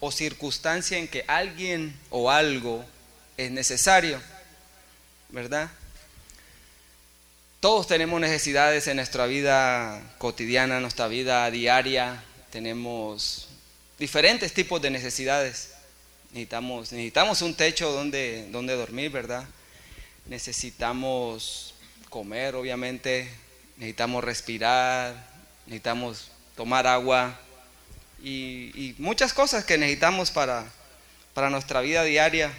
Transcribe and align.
o 0.00 0.10
circunstancia 0.10 0.98
en 0.98 1.06
que 1.06 1.24
alguien 1.28 1.94
o 2.10 2.30
algo 2.30 2.84
es 3.36 3.52
necesario, 3.52 4.20
¿verdad? 5.28 5.70
Todos 7.60 7.86
tenemos 7.86 8.20
necesidades 8.20 8.88
en 8.88 8.96
nuestra 8.96 9.26
vida 9.26 10.02
cotidiana, 10.18 10.76
en 10.76 10.82
nuestra 10.82 11.06
vida 11.06 11.48
diaria, 11.50 12.24
tenemos 12.50 13.48
diferentes 13.96 14.52
tipos 14.52 14.82
de 14.82 14.90
necesidades. 14.90 15.70
Necesitamos, 16.30 16.90
necesitamos 16.90 17.42
un 17.42 17.54
techo 17.54 17.92
donde, 17.92 18.48
donde 18.50 18.74
dormir, 18.74 19.10
¿verdad? 19.10 19.44
Necesitamos 20.26 21.74
comer, 22.08 22.56
obviamente, 22.56 23.30
necesitamos 23.76 24.24
respirar, 24.24 25.14
necesitamos 25.66 26.32
tomar 26.56 26.88
agua 26.88 27.38
y, 28.22 28.94
muchas 28.98 29.32
cosas 29.32 29.64
que 29.64 29.78
necesitamos 29.78 30.30
para, 30.30 30.64
para 31.34 31.50
nuestra 31.50 31.80
vida 31.80 32.04
diaria. 32.04 32.52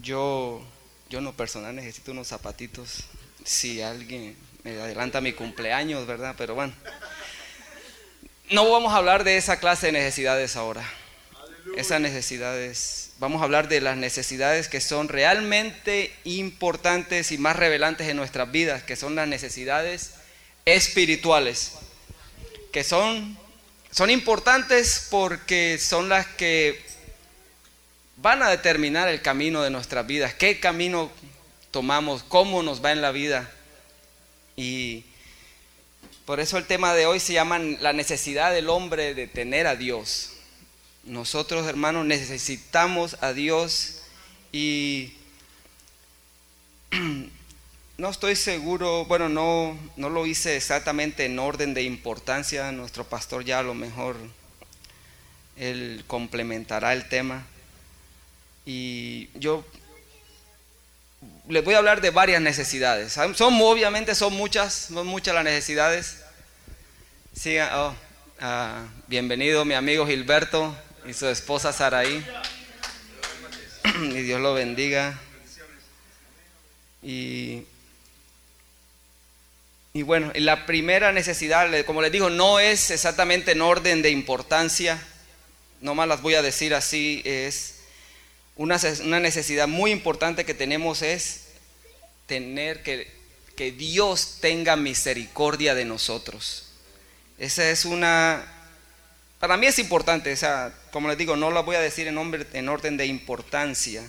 Yo, 0.00 0.62
yo 1.10 1.18
en 1.18 1.24
lo 1.24 1.32
personal 1.32 1.74
necesito 1.74 2.12
unos 2.12 2.28
zapatitos. 2.28 3.04
Si 3.44 3.82
alguien 3.82 4.36
me 4.62 4.80
adelanta 4.80 5.20
mi 5.20 5.32
cumpleaños, 5.32 6.06
¿verdad? 6.06 6.34
Pero 6.38 6.54
bueno, 6.54 6.72
no 8.50 8.70
vamos 8.70 8.92
a 8.92 8.96
hablar 8.96 9.24
de 9.24 9.36
esa 9.36 9.58
clase 9.58 9.86
de 9.86 9.92
necesidades 9.92 10.56
ahora. 10.56 10.84
Esas 11.76 12.00
necesidades, 12.00 13.12
vamos 13.18 13.40
a 13.40 13.44
hablar 13.44 13.68
de 13.68 13.80
las 13.80 13.96
necesidades 13.96 14.68
que 14.68 14.80
son 14.80 15.08
realmente 15.08 16.12
importantes 16.24 17.32
y 17.32 17.38
más 17.38 17.56
revelantes 17.56 18.08
en 18.08 18.16
nuestras 18.16 18.50
vidas, 18.50 18.82
que 18.82 18.96
son 18.96 19.14
las 19.14 19.28
necesidades 19.28 20.14
espirituales, 20.64 21.72
que 22.72 22.84
son, 22.84 23.38
son 23.92 24.08
importantes 24.08 25.06
porque 25.10 25.78
son 25.78 26.08
las 26.08 26.26
que 26.26 26.82
van 28.16 28.42
a 28.42 28.48
determinar 28.48 29.08
el 29.08 29.20
camino 29.20 29.62
de 29.62 29.70
nuestras 29.70 30.06
vidas, 30.06 30.32
qué 30.34 30.58
camino 30.58 31.10
tomamos, 31.70 32.22
cómo 32.22 32.62
nos 32.62 32.82
va 32.82 32.92
en 32.92 33.02
la 33.02 33.10
vida. 33.12 33.52
Y 34.56 35.04
por 36.24 36.40
eso 36.40 36.56
el 36.56 36.64
tema 36.64 36.94
de 36.94 37.04
hoy 37.04 37.20
se 37.20 37.34
llama 37.34 37.58
la 37.58 37.92
necesidad 37.92 38.52
del 38.52 38.70
hombre 38.70 39.12
de 39.14 39.26
tener 39.26 39.66
a 39.66 39.76
Dios. 39.76 40.32
Nosotros, 41.04 41.66
hermanos, 41.66 42.06
necesitamos 42.06 43.18
a 43.20 43.34
Dios 43.34 44.02
y 44.52 45.12
no 48.02 48.10
estoy 48.10 48.34
seguro, 48.34 49.04
bueno, 49.04 49.28
no, 49.28 49.78
no 49.94 50.10
lo 50.10 50.26
hice 50.26 50.56
exactamente 50.56 51.24
en 51.24 51.38
orden 51.38 51.72
de 51.72 51.82
importancia, 51.82 52.72
nuestro 52.72 53.04
pastor 53.04 53.44
ya 53.44 53.60
a 53.60 53.62
lo 53.62 53.74
mejor 53.74 54.16
él 55.56 56.02
complementará 56.08 56.94
el 56.94 57.08
tema. 57.08 57.46
Y 58.66 59.28
yo 59.38 59.64
les 61.48 61.64
voy 61.64 61.74
a 61.74 61.78
hablar 61.78 62.00
de 62.00 62.10
varias 62.10 62.42
necesidades. 62.42 63.12
Son 63.12 63.36
obviamente 63.62 64.16
son 64.16 64.32
muchas, 64.32 64.74
son 64.92 65.06
muchas 65.06 65.32
las 65.36 65.44
necesidades. 65.44 66.24
Siga, 67.36 67.86
oh, 67.86 67.94
ah, 68.40 68.84
bienvenido 69.06 69.64
mi 69.64 69.74
amigo 69.74 70.08
Gilberto 70.08 70.76
y 71.06 71.12
su 71.12 71.28
esposa 71.28 71.72
Saraí. 71.72 72.26
y 74.02 74.22
Dios 74.22 74.40
lo 74.40 74.54
bendiga. 74.54 75.20
Y, 77.00 77.64
y 79.94 80.02
bueno, 80.02 80.32
la 80.36 80.64
primera 80.64 81.12
necesidad, 81.12 81.68
como 81.84 82.00
les 82.00 82.10
digo, 82.10 82.30
no 82.30 82.58
es 82.58 82.90
exactamente 82.90 83.52
en 83.52 83.60
orden 83.60 84.00
de 84.00 84.10
importancia, 84.10 85.02
nomás 85.82 86.08
las 86.08 86.22
voy 86.22 86.34
a 86.34 86.42
decir 86.42 86.72
así, 86.74 87.20
es 87.26 87.80
una, 88.56 88.78
necesidad 89.20 89.68
muy 89.68 89.90
importante 89.90 90.46
que 90.46 90.54
tenemos 90.54 91.02
es 91.02 91.48
tener 92.26 92.82
que, 92.82 93.20
Dios 93.78 94.38
tenga 94.40 94.74
misericordia 94.74 95.76
de 95.76 95.84
nosotros. 95.84 96.72
Esa 97.38 97.70
es 97.70 97.84
una, 97.84 98.44
para 99.38 99.56
mí 99.56 99.66
es 99.66 99.78
importante, 99.78 100.32
o 100.32 100.36
sea, 100.36 100.74
como 100.90 101.06
les 101.06 101.16
digo, 101.16 101.36
no 101.36 101.52
la 101.52 101.60
voy 101.60 101.76
a 101.76 101.80
decir 101.80 102.08
en 102.08 102.68
orden 102.68 102.96
de 102.96 103.06
importancia, 103.06 104.02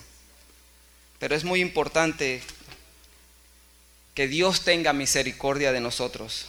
pero 1.20 1.36
es 1.36 1.44
muy 1.44 1.62
importante 1.62 2.42
que 4.14 4.28
Dios 4.28 4.64
tenga 4.64 4.94
misericordia 4.94 5.72
de 5.72 5.80
nosotros. 5.80 6.46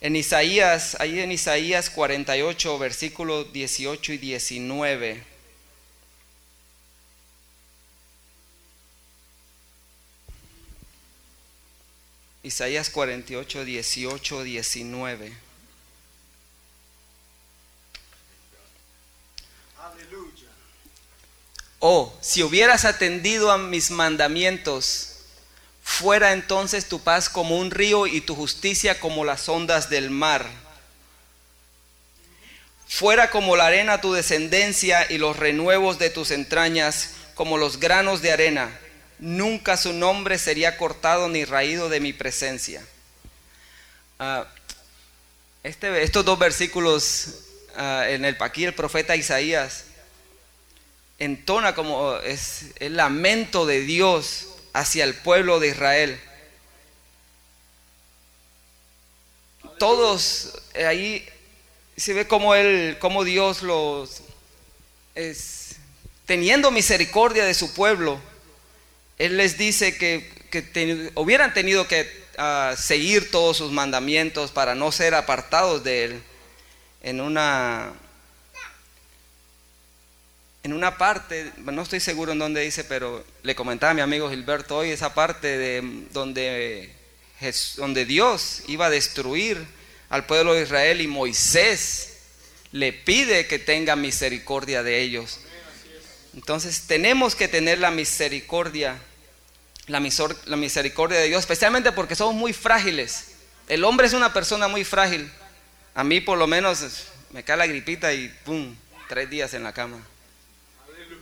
En 0.00 0.14
Isaías, 0.14 0.96
ahí 1.00 1.20
en 1.20 1.32
Isaías 1.32 1.90
48, 1.90 2.78
versículos 2.78 3.52
18 3.52 4.12
y 4.12 4.18
19. 4.18 5.22
Isaías 12.44 12.90
48, 12.90 13.64
18, 13.64 14.44
19. 14.44 15.32
Aleluya. 19.80 20.48
Oh, 21.80 22.16
si 22.20 22.44
hubieras 22.44 22.84
atendido 22.84 23.50
a 23.50 23.58
mis 23.58 23.90
mandamientos, 23.90 25.15
fuera 25.86 26.32
entonces 26.32 26.88
tu 26.88 27.00
paz 27.00 27.30
como 27.30 27.56
un 27.58 27.70
río 27.70 28.08
y 28.08 28.20
tu 28.20 28.34
justicia 28.34 28.98
como 28.98 29.24
las 29.24 29.48
ondas 29.48 29.88
del 29.88 30.10
mar. 30.10 30.44
Fuera 32.88 33.30
como 33.30 33.54
la 33.54 33.68
arena 33.68 34.00
tu 34.00 34.12
descendencia 34.12 35.10
y 35.10 35.18
los 35.18 35.36
renuevos 35.36 36.00
de 36.00 36.10
tus 36.10 36.32
entrañas 36.32 37.12
como 37.36 37.56
los 37.56 37.78
granos 37.78 38.20
de 38.20 38.32
arena 38.32 38.76
nunca 39.20 39.76
su 39.76 39.92
nombre 39.92 40.38
sería 40.38 40.76
cortado 40.76 41.28
ni 41.28 41.44
raído 41.44 41.88
de 41.88 42.00
mi 42.00 42.12
presencia. 42.12 42.84
Ah, 44.18 44.44
este, 45.62 46.02
estos 46.02 46.24
dos 46.24 46.38
versículos 46.38 47.44
ah, 47.76 48.06
en 48.08 48.24
el 48.24 48.36
aquí 48.40 48.64
el 48.64 48.74
profeta 48.74 49.14
Isaías 49.14 49.84
entona 51.20 51.76
como 51.76 52.16
es 52.16 52.72
el 52.80 52.96
lamento 52.96 53.66
de 53.66 53.80
Dios 53.82 54.48
hacia 54.76 55.04
el 55.04 55.14
pueblo 55.14 55.60
de 55.60 55.68
Israel. 55.68 56.20
Todos 59.78 60.52
eh, 60.74 60.86
ahí 60.86 61.28
se 61.96 62.14
ve 62.14 62.26
como 62.26 62.54
él, 62.54 62.96
como 62.98 63.24
Dios 63.24 63.62
los 63.62 64.22
es 65.14 65.76
teniendo 66.26 66.70
misericordia 66.70 67.44
de 67.44 67.54
su 67.54 67.72
pueblo 67.72 68.20
él 69.18 69.36
les 69.36 69.56
dice 69.56 69.96
que, 69.96 70.36
hubieran 71.14 71.54
tenido 71.54 71.88
que 71.88 72.10
ah, 72.38 72.74
seguir 72.78 73.30
todos 73.30 73.56
sus 73.56 73.72
mandamientos 73.72 74.50
para 74.50 74.74
no 74.74 74.92
ser 74.92 75.14
apartados 75.14 75.82
de 75.84 76.04
Él. 76.04 76.22
En 77.02 77.20
una, 77.20 77.92
en 80.66 80.72
una 80.72 80.98
parte, 80.98 81.52
no 81.58 81.80
estoy 81.80 82.00
seguro 82.00 82.32
en 82.32 82.40
dónde 82.40 82.60
dice, 82.60 82.82
pero 82.82 83.24
le 83.44 83.54
comentaba 83.54 83.92
a 83.92 83.94
mi 83.94 84.00
amigo 84.00 84.28
Gilberto 84.28 84.78
hoy 84.78 84.90
esa 84.90 85.14
parte 85.14 85.46
de 85.56 86.06
donde, 86.10 86.92
donde 87.76 88.04
Dios 88.04 88.64
iba 88.66 88.86
a 88.86 88.90
destruir 88.90 89.64
al 90.08 90.26
pueblo 90.26 90.54
de 90.54 90.62
Israel 90.64 91.00
y 91.00 91.06
Moisés 91.06 92.14
le 92.72 92.92
pide 92.92 93.46
que 93.46 93.60
tenga 93.60 93.94
misericordia 93.94 94.82
de 94.82 95.02
ellos. 95.02 95.38
Entonces 96.34 96.82
tenemos 96.88 97.36
que 97.36 97.46
tener 97.46 97.78
la 97.78 97.92
misericordia, 97.92 98.98
la, 99.86 100.00
misericordia 100.00 101.20
de 101.20 101.28
Dios, 101.28 101.38
especialmente 101.38 101.92
porque 101.92 102.16
somos 102.16 102.34
muy 102.34 102.52
frágiles. 102.52 103.36
El 103.68 103.84
hombre 103.84 104.08
es 104.08 104.14
una 104.14 104.32
persona 104.32 104.66
muy 104.66 104.82
frágil. 104.82 105.30
A 105.94 106.02
mí 106.02 106.20
por 106.20 106.36
lo 106.36 106.48
menos 106.48 106.84
me 107.30 107.44
cae 107.44 107.56
la 107.56 107.68
gripita 107.68 108.12
y 108.12 108.34
¡pum! 108.44 108.74
Tres 109.08 109.30
días 109.30 109.54
en 109.54 109.62
la 109.62 109.72
cama. 109.72 110.04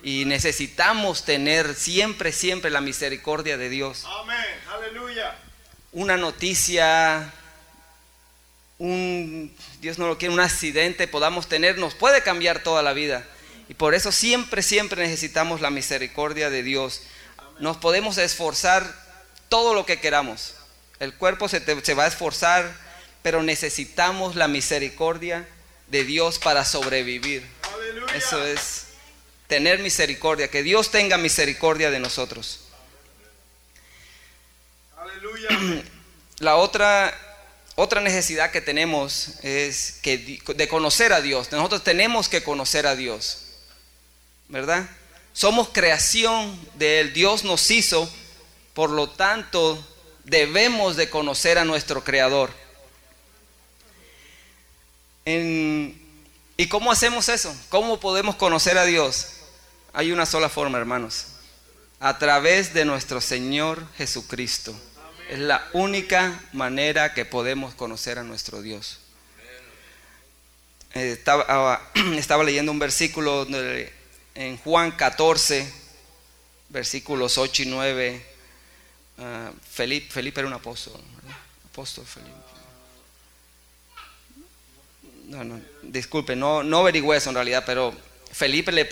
Y 0.05 0.27
necesitamos 0.27 1.25
tener 1.25 1.75
siempre, 1.75 2.31
siempre 2.31 2.71
la 2.71 2.83
misericordia 2.83 3.57
de 3.57 3.71
Dios. 3.71 4.05
Amén, 4.21 4.37
aleluya. 4.71 5.35
Una 5.93 6.19
noticia, 6.19 7.33
un, 8.79 9.57
Dios 9.81 9.99
no 9.99 10.07
lo 10.07 10.19
quiere, 10.19 10.35
un 10.35 10.41
accidente 10.41 11.09
podamos 11.09 11.49
tener, 11.49 11.79
nos 11.79 11.95
puede 11.95 12.23
cambiar 12.23 12.63
toda 12.63 12.83
la 12.83 12.93
vida. 12.93 13.27
Y 13.71 13.75
por 13.75 13.95
eso 13.95 14.13
siempre, 14.13 14.63
siempre 14.63 15.03
necesitamos 15.03 15.63
la 15.63 15.71
misericordia 15.71 16.51
de 16.51 16.63
Dios. 16.63 17.01
Nos 17.59 17.79
podemos 17.79 18.19
esforzar 18.19 18.85
todo 19.49 19.73
lo 19.73 19.87
que 19.87 20.01
queramos. 20.01 20.55
El 21.01 21.15
cuerpo 21.15 21.49
se, 21.49 21.61
va 21.95 22.05
a 22.05 22.09
esforzar, 22.09 22.71
pero 23.23 23.43
necesitamos 23.43 24.37
la 24.37 24.49
misericordia 24.49 25.49
de 25.89 26.05
Dios 26.05 26.39
para 26.39 26.67
sobrevivir. 26.67 27.43
Eso 28.15 28.45
es 28.45 28.84
tener 29.47 29.79
misericordia, 29.81 30.49
que 30.49 30.63
Dios 30.63 30.91
tenga 30.91 31.19
misericordia 31.19 31.91
de 31.91 31.99
nosotros. 31.99 32.61
Aleluya. 34.97 35.85
La 36.39 36.57
otra 36.57 37.15
otra 37.77 38.01
necesidad 38.01 38.53
que 38.53 38.61
tenemos 38.61 39.31
es 39.43 39.99
que, 40.03 40.19
de 40.19 40.69
conocer 40.69 41.13
a 41.13 41.21
Dios. 41.21 41.51
Nosotros 41.51 41.83
tenemos 41.83 42.29
que 42.29 42.45
conocer 42.45 42.87
a 42.87 42.95
Dios, 42.95 43.47
¿verdad? 44.49 44.89
Somos 45.33 45.71
creación 45.71 46.57
de 46.75 47.01
Él. 47.01 47.13
Dios 47.13 47.43
nos 47.43 47.69
hizo, 47.73 48.09
por 48.75 48.91
lo 48.91 49.11
tanto, 49.11 49.85
debemos 50.23 50.95
de 50.95 51.11
conocer 51.11 51.59
a 51.59 51.65
nuestro 51.65 52.05
Creador. 52.05 52.53
¿Y 55.27 56.69
cómo 56.69 56.93
hacemos 56.93 57.29
eso? 57.29 57.53
¿Cómo 57.71 57.99
podemos 57.99 58.37
conocer 58.37 58.79
a 58.79 58.85
Dios? 58.85 59.34
Hay 59.97 60.11
una 60.11 60.27
sola 60.27 60.49
forma, 60.49 60.77
hermanos. 60.77 61.27
A 62.01 62.19
través 62.19 62.75
de 62.75 62.85
nuestro 62.85 63.21
Señor 63.21 63.87
Jesucristo. 63.97 64.75
Es 65.31 65.39
la 65.39 65.69
única 65.73 66.43
manera 66.53 67.15
que 67.15 67.25
podemos 67.25 67.75
conocer 67.75 68.19
a 68.19 68.25
nuestro 68.25 68.61
Dios. 68.61 68.99
Eh, 70.95 71.13
estaba, 71.13 71.45
ah, 71.49 71.81
estaba, 72.17 72.43
leyendo 72.43 72.73
un 72.73 72.81
versículo 72.81 73.47
en 74.35 74.57
Juan 74.59 74.91
14, 74.91 75.73
versículos 76.71 77.39
8 77.39 77.63
y 77.63 77.67
9. 77.67 78.27
Ah, 79.19 79.53
Felipe, 79.71 80.11
Felipe, 80.11 80.41
era 80.41 80.49
un 80.49 80.55
apóstol. 80.55 81.01
Apóstol 81.71 82.05
Felipe. 82.05 82.33
No, 85.29 85.61
disculpe, 85.83 86.35
no, 86.35 86.65
no 86.65 86.79
averigüé 86.81 87.17
eso 87.17 87.31
en 87.31 87.37
realidad, 87.37 87.63
pero 87.65 87.95
Felipe 88.35 88.73
le, 88.73 88.89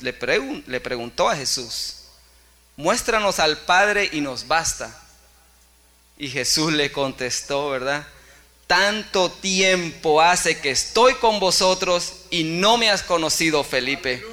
le, 0.00 0.62
le 0.66 0.80
preguntó 0.80 1.28
a 1.28 1.36
Jesús, 1.36 1.96
muéstranos 2.76 3.38
al 3.38 3.58
Padre 3.58 4.08
y 4.10 4.22
nos 4.22 4.48
basta. 4.48 4.98
Y 6.16 6.28
Jesús 6.30 6.72
le 6.72 6.90
contestó, 6.90 7.68
¿verdad? 7.68 8.06
Tanto 8.66 9.30
tiempo 9.30 10.22
hace 10.22 10.60
que 10.60 10.70
estoy 10.70 11.14
con 11.16 11.38
vosotros 11.40 12.14
y 12.30 12.44
no 12.44 12.78
me 12.78 12.90
has 12.90 13.02
conocido, 13.02 13.62
Felipe. 13.64 14.24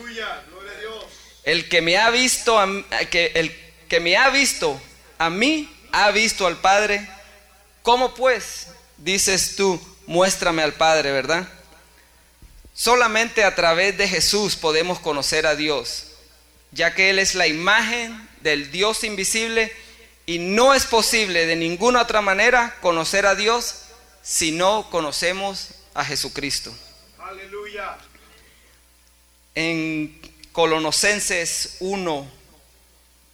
El 1.44 1.68
que 1.68 1.82
me 1.82 1.98
ha 1.98 2.10
visto, 2.10 2.58
a, 2.58 2.66
que, 3.12 3.34
el 3.36 3.54
que 3.90 4.00
me 4.00 4.16
ha 4.16 4.30
visto 4.30 4.80
a 5.18 5.30
mí, 5.30 5.70
ha 5.92 6.10
visto 6.12 6.48
al 6.48 6.56
Padre. 6.56 7.06
¿Cómo 7.82 8.14
pues 8.16 8.68
dices 8.96 9.58
tú, 9.58 9.78
muéstrame 10.08 10.64
al 10.64 10.74
Padre, 10.74 11.12
verdad? 11.12 11.50
Solamente 12.74 13.44
a 13.44 13.54
través 13.54 13.98
de 13.98 14.08
Jesús 14.08 14.56
podemos 14.56 15.00
conocer 15.00 15.46
a 15.46 15.56
Dios, 15.56 16.06
ya 16.72 16.96
que 16.96 17.12
Él 17.12 17.20
es 17.20 17.36
la 17.36 17.48
imagen 17.48 18.30
del 18.42 18.72
Dios 18.72 19.04
invisible 19.04 19.72
y 20.26 20.40
no 20.40 20.74
es 20.74 20.86
posible 20.86 21.46
de 21.46 21.56
ninguna 21.56 22.02
otra 22.02 22.22
manera 22.22 22.76
conocer 22.82 23.26
a 23.26 23.36
Dios 23.36 23.84
si 24.24 24.52
no 24.52 24.90
conocemos 24.90 25.70
a 25.94 26.04
Jesucristo. 26.04 26.74
Aleluya. 27.20 27.98
En 29.54 30.20
Colonosenses 30.52 31.78
1, 31.80 32.32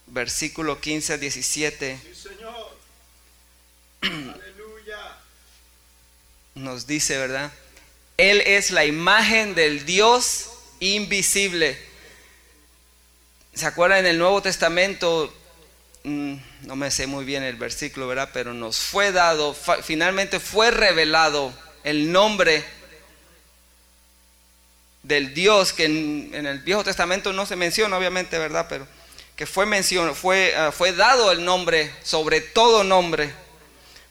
versículo 0.07 0.81
15 0.81 1.13
a 1.13 1.18
17. 1.18 2.00
señor. 2.13 2.77
Aleluya. 4.01 5.18
Nos 6.56 6.88
dice, 6.88 7.18
¿verdad? 7.18 7.51
Él 8.19 8.42
es 8.42 8.71
la 8.71 8.83
imagen 8.83 9.56
del 9.56 9.86
Dios 9.86 10.50
invisible. 10.81 11.80
¿Se 13.54 13.66
acuerdan 13.66 14.00
en 14.00 14.07
el 14.07 14.19
Nuevo 14.19 14.42
Testamento? 14.42 15.33
Mm, 16.04 16.36
no 16.63 16.75
me 16.75 16.92
sé 16.92 17.07
muy 17.07 17.24
bien 17.24 17.44
el 17.44 17.56
versículo, 17.56 18.10
¿verdad? 18.10 18.31
Pero 18.33 18.54
nos 18.54 18.75
fue 18.75 19.13
dado, 19.13 19.56
finalmente 19.83 20.42
fue 20.42 20.69
revelado 20.69 21.54
el 21.86 22.12
nombre 22.12 22.66
del 25.04 25.33
Dios 25.33 25.71
que 25.71 25.86
en, 25.86 26.45
el 26.45 26.60
Viejo 26.60 26.83
Testamento 26.83 27.31
no 27.31 27.45
se 27.45 27.56
menciona, 27.56 27.98
obviamente, 27.98 28.38
¿verdad? 28.38 28.66
Pero 28.68 28.86
que 29.38 29.45
fue 29.45 29.66
mencionado, 29.66 30.13
fue, 30.13 30.54
ah, 30.57 30.74
fue 30.74 30.92
dado 30.92 31.31
el 31.31 31.45
nombre 31.45 31.89
sobre 32.04 32.42
todo 32.42 32.83
nombre, 32.83 33.33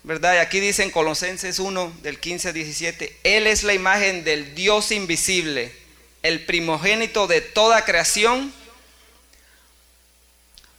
¿verdad? 0.09 0.37
Y 0.37 0.39
aquí 0.39 0.59
dice 0.59 0.83
en 0.83 0.91
Colosenses 0.91 1.59
1, 1.59 1.99
del 2.01 2.19
15 2.19 2.49
al 2.49 2.55
17, 2.55 3.19
Él 3.25 3.47
es 3.47 3.63
la 3.63 3.75
imagen 3.75 4.25
del 4.25 4.55
Dios 4.55 4.91
invisible, 4.91 5.71
el 6.23 6.47
primogénito 6.47 7.27
de 7.27 7.43
toda 7.43 7.85
creación 7.85 8.51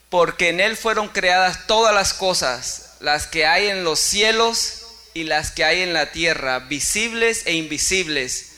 porque 0.09 0.49
en 0.49 0.59
Él 0.59 0.75
fueron 0.75 1.09
creadas 1.09 1.67
todas 1.67 1.93
las 1.93 2.15
cosas, 2.15 2.97
las 3.01 3.27
que 3.27 3.45
hay 3.45 3.67
en 3.67 3.83
los 3.83 3.99
cielos 3.99 4.87
y 5.13 5.25
las 5.25 5.51
que 5.51 5.63
hay 5.63 5.81
en 5.81 5.93
la 5.93 6.11
tierra, 6.11 6.57
visibles 6.61 7.43
e 7.45 7.53
invisibles, 7.53 8.53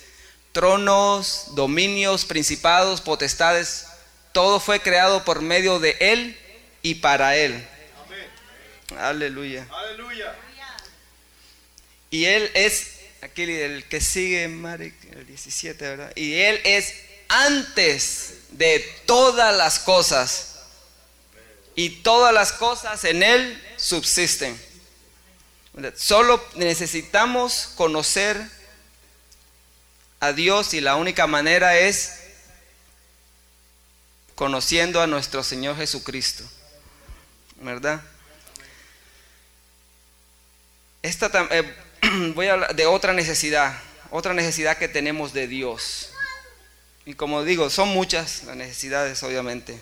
tronos, 0.54 1.48
dominios, 1.54 2.24
principados, 2.24 3.02
potestades, 3.02 3.88
todo 4.32 4.62
fue 4.62 4.80
creado 4.80 5.26
por 5.26 5.42
medio 5.42 5.80
de 5.80 5.98
Él 6.00 6.40
y 6.82 6.96
para 6.96 7.36
Él. 7.36 7.68
Aleluya. 8.98 9.68
Aleluya. 9.70 10.34
Y 12.12 12.26
Él 12.26 12.52
es, 12.54 12.92
aquí 13.22 13.44
el 13.44 13.86
que 13.86 14.02
sigue, 14.02 14.48
Marek, 14.50 14.94
el 15.14 15.26
17, 15.26 15.84
¿verdad? 15.88 16.12
Y 16.16 16.34
Él 16.34 16.60
es 16.66 16.94
antes 17.30 18.34
de 18.52 18.80
todas 19.06 19.56
las 19.56 19.80
cosas 19.80 20.60
y 21.74 21.90
todas 22.02 22.34
las 22.34 22.52
cosas 22.52 23.04
en 23.06 23.24
Él 23.24 23.64
subsisten. 23.78 24.60
Solo 25.96 26.44
necesitamos 26.56 27.70
conocer 27.76 28.38
a 30.20 30.34
Dios 30.34 30.74
y 30.74 30.82
la 30.82 30.98
única 30.98 31.28
manera 31.28 31.78
es 31.78 32.20
conociendo 34.36 35.02
a 35.02 35.08
nuestro 35.08 35.44
Señor 35.44 35.78
Jesucristo. 35.78 36.44
¿Verdad? 37.62 38.02
Esta, 41.02 41.32
eh, 41.52 41.76
voy 42.36 42.48
a 42.48 42.54
hablar 42.54 42.76
de 42.76 42.86
otra 42.86 43.14
necesidad, 43.14 43.78
otra 44.10 44.34
necesidad 44.34 44.78
que 44.78 44.88
tenemos 44.88 45.34
de 45.34 45.48
Dios. 45.48 46.10
Y 47.06 47.14
como 47.14 47.44
digo, 47.44 47.70
son 47.70 47.90
muchas 47.90 48.44
las 48.44 48.56
necesidades, 48.56 49.22
obviamente. 49.24 49.80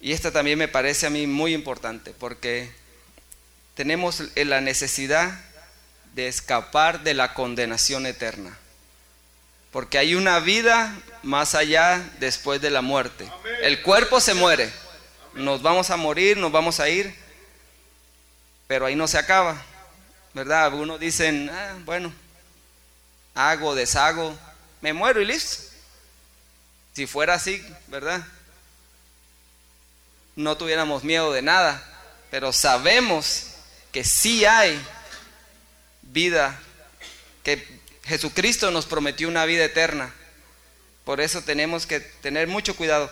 Y 0.00 0.12
esta 0.12 0.30
también 0.30 0.58
me 0.58 0.68
parece 0.68 1.06
a 1.06 1.10
mí 1.10 1.26
muy 1.26 1.54
importante 1.54 2.12
porque 2.18 2.70
tenemos 3.74 4.22
la 4.34 4.60
necesidad 4.60 5.40
de 6.14 6.28
escapar 6.28 7.02
de 7.02 7.14
la 7.14 7.34
condenación 7.34 8.06
eterna. 8.06 8.58
Porque 9.70 9.98
hay 9.98 10.14
una 10.14 10.38
vida 10.40 10.94
más 11.22 11.54
allá 11.54 12.02
después 12.20 12.60
de 12.60 12.70
la 12.70 12.82
muerte. 12.82 13.30
El 13.62 13.80
cuerpo 13.80 14.20
se 14.20 14.34
muere. 14.34 14.70
Nos 15.34 15.62
vamos 15.62 15.88
a 15.90 15.96
morir, 15.96 16.36
nos 16.36 16.52
vamos 16.52 16.78
a 16.78 16.90
ir. 16.90 17.14
Pero 18.66 18.84
ahí 18.84 18.96
no 18.96 19.08
se 19.08 19.16
acaba. 19.16 19.64
¿Verdad? 20.34 20.64
Algunos 20.64 20.98
dicen, 20.98 21.50
ah, 21.50 21.78
bueno, 21.84 22.12
hago, 23.34 23.74
deshago, 23.74 24.36
me 24.80 24.92
muero 24.92 25.20
y 25.20 25.26
listo. 25.26 25.62
Si 26.94 27.06
fuera 27.06 27.34
así, 27.34 27.62
¿verdad? 27.88 28.24
no 30.36 30.56
tuviéramos 30.56 31.04
miedo 31.04 31.32
de 31.32 31.42
nada, 31.42 31.82
pero 32.30 32.52
sabemos 32.52 33.48
que 33.90 34.04
sí 34.04 34.44
hay 34.44 34.80
vida, 36.02 36.58
que 37.42 37.80
Jesucristo 38.04 38.70
nos 38.70 38.86
prometió 38.86 39.28
una 39.28 39.44
vida 39.44 39.64
eterna. 39.64 40.12
Por 41.04 41.20
eso 41.20 41.42
tenemos 41.42 41.86
que 41.86 42.00
tener 42.00 42.48
mucho 42.48 42.76
cuidado. 42.76 43.10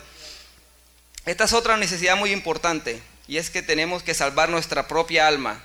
Esta 1.25 1.43
es 1.43 1.53
otra 1.53 1.77
necesidad 1.77 2.15
muy 2.15 2.31
importante 2.31 3.01
y 3.27 3.37
es 3.37 3.49
que 3.49 3.61
tenemos 3.61 4.01
que 4.01 4.13
salvar 4.13 4.49
nuestra 4.49 4.87
propia 4.87 5.27
alma. 5.27 5.63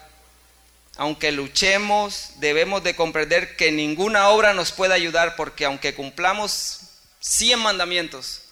Aunque 0.97 1.31
luchemos, 1.31 2.31
debemos 2.37 2.83
de 2.83 2.97
comprender 2.97 3.57
que 3.57 3.71
ninguna 3.71 4.29
obra 4.31 4.55
nos 4.55 4.73
puede 4.73 4.95
ayudar 4.95 5.37
porque 5.37 5.65
aunque 5.67 5.95
cumplamos 5.95 6.81
100 7.21 7.59
mandamientos, 7.59 8.43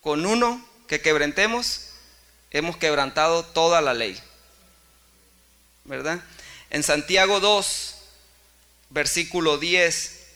con 0.00 0.26
uno 0.26 0.66
que 0.88 1.00
quebrantemos, 1.00 1.90
hemos 2.50 2.76
quebrantado 2.76 3.44
toda 3.44 3.80
la 3.80 3.94
ley. 3.94 4.20
¿Verdad? 5.84 6.20
En 6.70 6.82
Santiago 6.82 7.38
2, 7.38 7.94
versículo 8.90 9.58
10, 9.58 10.26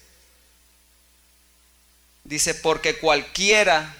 dice, 2.24 2.54
porque 2.54 2.98
cualquiera 2.98 3.94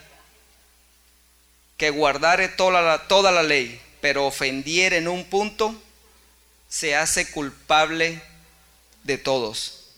que 1.77 1.91
guardare 1.91 2.49
toda 2.49 2.81
la, 2.81 3.09
toda 3.09 3.33
la 3.33 3.43
ley, 3.43 3.81
pero 4.01 4.27
ofendiere 4.27 4.99
en 4.99 5.09
un 5.09 5.25
punto, 5.25 5.75
se 6.69 6.97
hace 6.97 7.31
culpable 7.31 8.23
de 9.05 9.19
todos. 9.19 9.91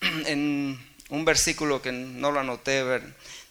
En 0.26 0.78
un 1.08 1.24
versículo 1.24 1.80
que 1.80 1.92
no 1.92 2.30
lo 2.30 2.40
anoté, 2.40 2.82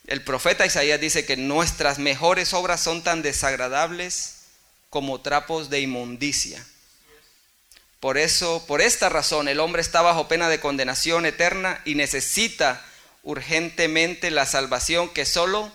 el 0.08 0.24
profeta 0.24 0.66
Isaías 0.66 1.00
dice 1.00 1.26
que 1.26 1.38
nuestras 1.38 1.98
mejores 1.98 2.54
obras 2.54 2.82
son 2.82 3.04
tan 3.04 3.22
desagradables 3.22 4.44
como 4.90 5.22
trapos 5.22 5.70
de 5.70 5.82
inmundicia. 5.82 6.64
Por 8.00 8.18
eso, 8.18 8.66
por 8.68 8.82
esta 8.82 9.08
razón, 9.08 9.48
el 9.48 9.62
hombre 9.62 9.82
está 9.82 10.02
bajo 10.02 10.28
pena 10.28 10.50
de 10.50 10.60
condenación 10.60 11.26
eterna 11.26 11.82
y 11.86 11.96
necesita 11.96 12.86
urgentemente 13.24 14.30
la 14.30 14.46
salvación 14.46 15.10
que 15.10 15.26
solo 15.26 15.72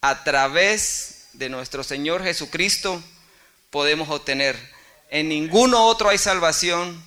a 0.00 0.24
través 0.24 1.28
de 1.34 1.48
nuestro 1.48 1.84
Señor 1.84 2.24
Jesucristo 2.24 3.02
podemos 3.70 4.08
obtener. 4.08 4.56
En 5.10 5.28
ninguno 5.28 5.86
otro 5.86 6.08
hay 6.08 6.18
salvación. 6.18 7.02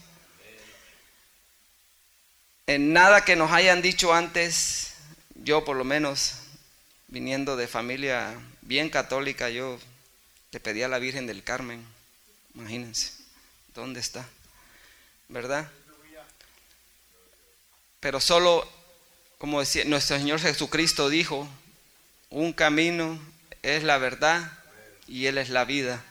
En 2.67 2.93
nada 2.93 3.25
que 3.25 3.35
nos 3.35 3.51
hayan 3.51 3.81
dicho 3.81 4.13
antes, 4.13 4.93
yo 5.35 5.65
por 5.65 5.75
lo 5.75 5.83
menos, 5.83 6.35
viniendo 7.07 7.57
de 7.57 7.67
familia 7.67 8.33
bien 8.61 8.89
católica, 8.89 9.49
yo 9.49 9.79
le 10.51 10.59
pedí 10.59 10.83
a 10.83 10.87
la 10.87 10.99
Virgen 10.99 11.27
del 11.27 11.43
Carmen, 11.43 11.85
imagínense, 12.55 13.11
¿dónde 13.73 13.99
está? 13.99 14.27
¿Verdad? 15.27 15.69
Pero 17.99 18.19
solo, 18.19 18.67
como 19.37 19.59
decía, 19.59 19.85
nuestro 19.85 20.17
Señor 20.17 20.39
Jesucristo 20.39 21.09
dijo, 21.09 21.47
un 22.29 22.53
camino 22.53 23.19
es 23.61 23.83
la 23.83 23.97
verdad 23.97 24.51
y 25.07 25.27
Él 25.27 25.37
es 25.37 25.49
la 25.49 25.65
vida. 25.65 26.03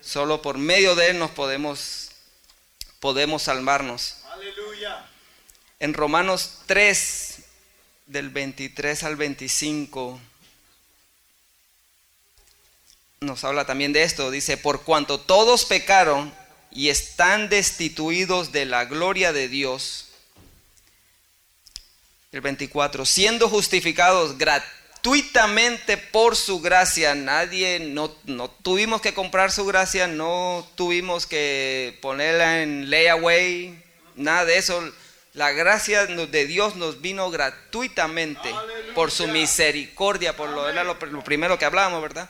Solo 0.00 0.40
por 0.42 0.58
medio 0.58 0.94
de 0.94 1.10
Él 1.10 1.18
nos 1.18 1.30
podemos, 1.30 2.10
podemos 3.00 3.42
salvarnos. 3.42 4.16
Aleluya. 4.32 5.06
En 5.78 5.94
Romanos 5.94 6.62
3, 6.66 7.38
del 8.06 8.30
23 8.30 9.02
al 9.04 9.16
25, 9.16 10.20
nos 13.20 13.44
habla 13.44 13.66
también 13.66 13.92
de 13.92 14.02
esto. 14.02 14.30
Dice, 14.30 14.56
por 14.56 14.82
cuanto 14.82 15.20
todos 15.20 15.64
pecaron 15.64 16.32
y 16.70 16.88
están 16.88 17.48
destituidos 17.48 18.52
de 18.52 18.64
la 18.64 18.86
gloria 18.86 19.32
de 19.32 19.48
Dios. 19.48 20.08
El 22.32 22.40
24, 22.40 23.04
siendo 23.04 23.48
justificados 23.48 24.38
gratuitamente 24.38 24.79
gratuitamente 25.00 25.96
por 25.96 26.36
su 26.36 26.60
gracia. 26.60 27.14
Nadie, 27.14 27.80
no, 27.80 28.14
no 28.24 28.50
tuvimos 28.50 29.00
que 29.00 29.14
comprar 29.14 29.50
su 29.50 29.64
gracia, 29.64 30.06
no 30.06 30.68
tuvimos 30.74 31.26
que 31.26 31.98
ponerla 32.02 32.62
en 32.62 32.90
layaway, 32.90 33.82
nada 34.16 34.44
de 34.44 34.58
eso. 34.58 34.92
La 35.32 35.52
gracia 35.52 36.06
de 36.06 36.46
Dios 36.46 36.76
nos 36.76 37.00
vino 37.00 37.30
gratuitamente 37.30 38.52
por 38.94 39.10
su 39.10 39.26
misericordia, 39.28 40.36
por 40.36 40.50
lo 40.50 40.68
era 40.68 40.84
lo, 40.84 40.94
lo 40.94 41.24
primero 41.24 41.58
que 41.58 41.64
hablábamos, 41.64 42.02
¿verdad? 42.02 42.28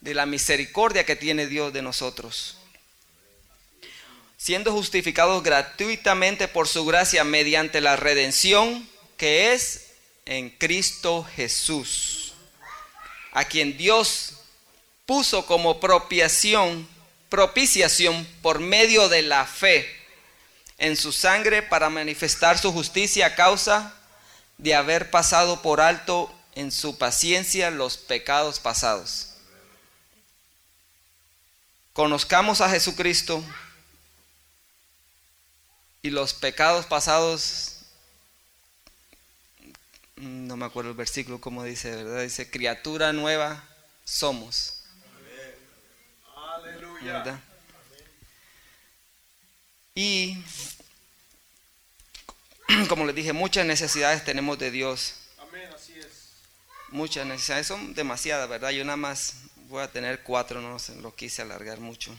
De 0.00 0.14
la 0.14 0.24
misericordia 0.24 1.04
que 1.04 1.16
tiene 1.16 1.46
Dios 1.46 1.74
de 1.74 1.82
nosotros. 1.82 2.56
Siendo 4.38 4.72
justificados 4.72 5.42
gratuitamente 5.42 6.48
por 6.48 6.68
su 6.68 6.86
gracia 6.86 7.22
mediante 7.24 7.82
la 7.82 7.96
redención 7.96 8.88
que 9.18 9.52
es 9.52 9.87
en 10.28 10.50
Cristo 10.50 11.26
Jesús, 11.36 12.34
a 13.32 13.46
quien 13.46 13.78
Dios 13.78 14.34
puso 15.06 15.46
como 15.46 15.80
propiciación, 15.80 16.86
propiciación 17.30 18.28
por 18.42 18.58
medio 18.60 19.08
de 19.08 19.22
la 19.22 19.46
fe 19.46 19.90
en 20.76 20.96
su 20.98 21.12
sangre 21.12 21.62
para 21.62 21.88
manifestar 21.88 22.58
su 22.58 22.72
justicia 22.72 23.24
a 23.24 23.34
causa 23.34 23.94
de 24.58 24.74
haber 24.74 25.10
pasado 25.10 25.62
por 25.62 25.80
alto 25.80 26.30
en 26.54 26.72
su 26.72 26.98
paciencia 26.98 27.70
los 27.70 27.96
pecados 27.96 28.60
pasados. 28.60 29.30
Conozcamos 31.94 32.60
a 32.60 32.68
Jesucristo 32.68 33.42
y 36.02 36.10
los 36.10 36.34
pecados 36.34 36.84
pasados 36.84 37.77
no 40.20 40.56
me 40.56 40.66
acuerdo 40.66 40.90
el 40.90 40.96
versículo 40.96 41.40
como 41.40 41.64
dice, 41.64 41.94
¿verdad? 41.94 42.22
Dice, 42.22 42.50
criatura 42.50 43.12
nueva 43.12 43.64
somos. 44.04 44.84
Aleluya. 46.34 47.40
Y 49.94 50.36
como 52.88 53.04
les 53.04 53.14
dije, 53.14 53.32
muchas 53.32 53.66
necesidades 53.66 54.24
tenemos 54.24 54.58
de 54.58 54.70
Dios. 54.70 55.14
Amén, 55.38 55.68
así 55.74 55.94
es. 55.98 56.06
Muchas 56.90 57.26
necesidades, 57.26 57.66
son 57.66 57.94
demasiadas, 57.94 58.48
¿verdad? 58.48 58.70
Yo 58.70 58.84
nada 58.84 58.96
más 58.96 59.34
voy 59.68 59.82
a 59.82 59.90
tener 59.90 60.22
cuatro, 60.22 60.60
no 60.60 60.76
lo 61.00 61.14
quise 61.14 61.42
alargar 61.42 61.80
mucho. 61.80 62.16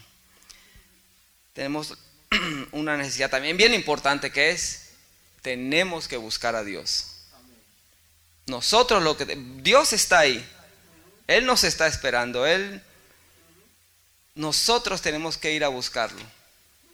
Tenemos 1.52 1.98
una 2.72 2.96
necesidad 2.96 3.30
también 3.30 3.56
bien 3.56 3.74
importante 3.74 4.30
que 4.30 4.50
es, 4.50 4.90
tenemos 5.42 6.06
que 6.06 6.16
buscar 6.16 6.54
a 6.54 6.64
Dios. 6.64 7.19
Nosotros 8.46 9.02
lo 9.02 9.16
que... 9.16 9.26
Dios 9.62 9.92
está 9.92 10.20
ahí. 10.20 10.46
Él 11.26 11.46
nos 11.46 11.64
está 11.64 11.86
esperando. 11.86 12.46
Él... 12.46 12.82
Nosotros 14.34 15.02
tenemos 15.02 15.36
que 15.36 15.52
ir 15.52 15.64
a 15.64 15.68
buscarlo. 15.68 16.22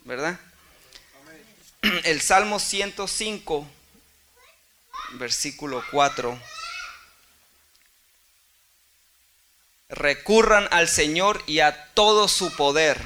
¿Verdad? 0.04 0.38
El 2.04 2.20
Salmo 2.20 2.58
105, 2.58 3.66
versículo 5.12 5.82
4. 5.90 6.40
Recurran 9.88 10.68
al 10.72 10.88
Señor 10.88 11.42
y 11.46 11.60
a 11.60 11.92
todo 11.94 12.28
su 12.28 12.54
poder. 12.56 13.00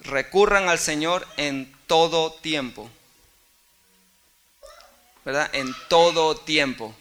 Recurran 0.00 0.68
al 0.68 0.78
Señor 0.78 1.26
en 1.36 1.74
todo 1.86 2.32
tiempo. 2.32 2.90
¿Verdad? 5.26 5.50
En 5.54 5.74
todo 5.88 6.36
tiempo. 6.36 6.94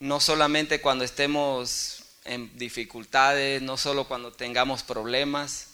No 0.00 0.18
solamente 0.18 0.80
cuando 0.80 1.04
estemos 1.04 2.02
en 2.24 2.58
dificultades, 2.58 3.62
no 3.62 3.76
solo 3.76 4.08
cuando 4.08 4.32
tengamos 4.32 4.82
problemas. 4.82 5.68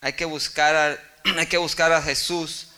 Hay 0.00 0.12
que 0.12 0.26
buscar 0.26 0.76
a, 0.76 0.98
hay 1.38 1.46
que 1.46 1.56
buscar 1.56 1.92
a 1.92 2.00
Jesús 2.00 2.68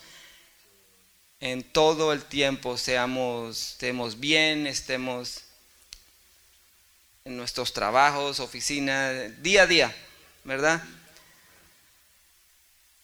en 1.39 1.63
todo 1.63 2.15
el 2.15 2.25
tiempo, 2.25 2.79
seamos, 2.79 3.73
estemos 3.73 4.19
bien, 4.19 4.67
estemos 4.67 5.43
en 7.27 7.37
nuestros 7.37 7.75
trabajos, 7.75 8.41
oficinas, 8.41 9.43
día 9.43 9.65
a 9.65 9.67
día, 9.67 9.97
¿verdad? 10.45 10.83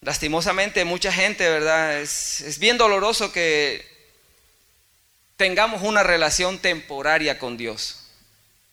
Lastimosamente 0.03 0.85
mucha 0.85 1.13
gente, 1.13 1.49
¿verdad? 1.49 2.01
Es, 2.01 2.59
bien 2.59 2.77
doloroso 2.77 3.31
que 3.31 3.87
tengamos 5.37 5.83
una 5.83 6.03
relación 6.03 6.59
temporaria 6.59 7.39
con 7.39 7.57
Dios. 7.57 7.99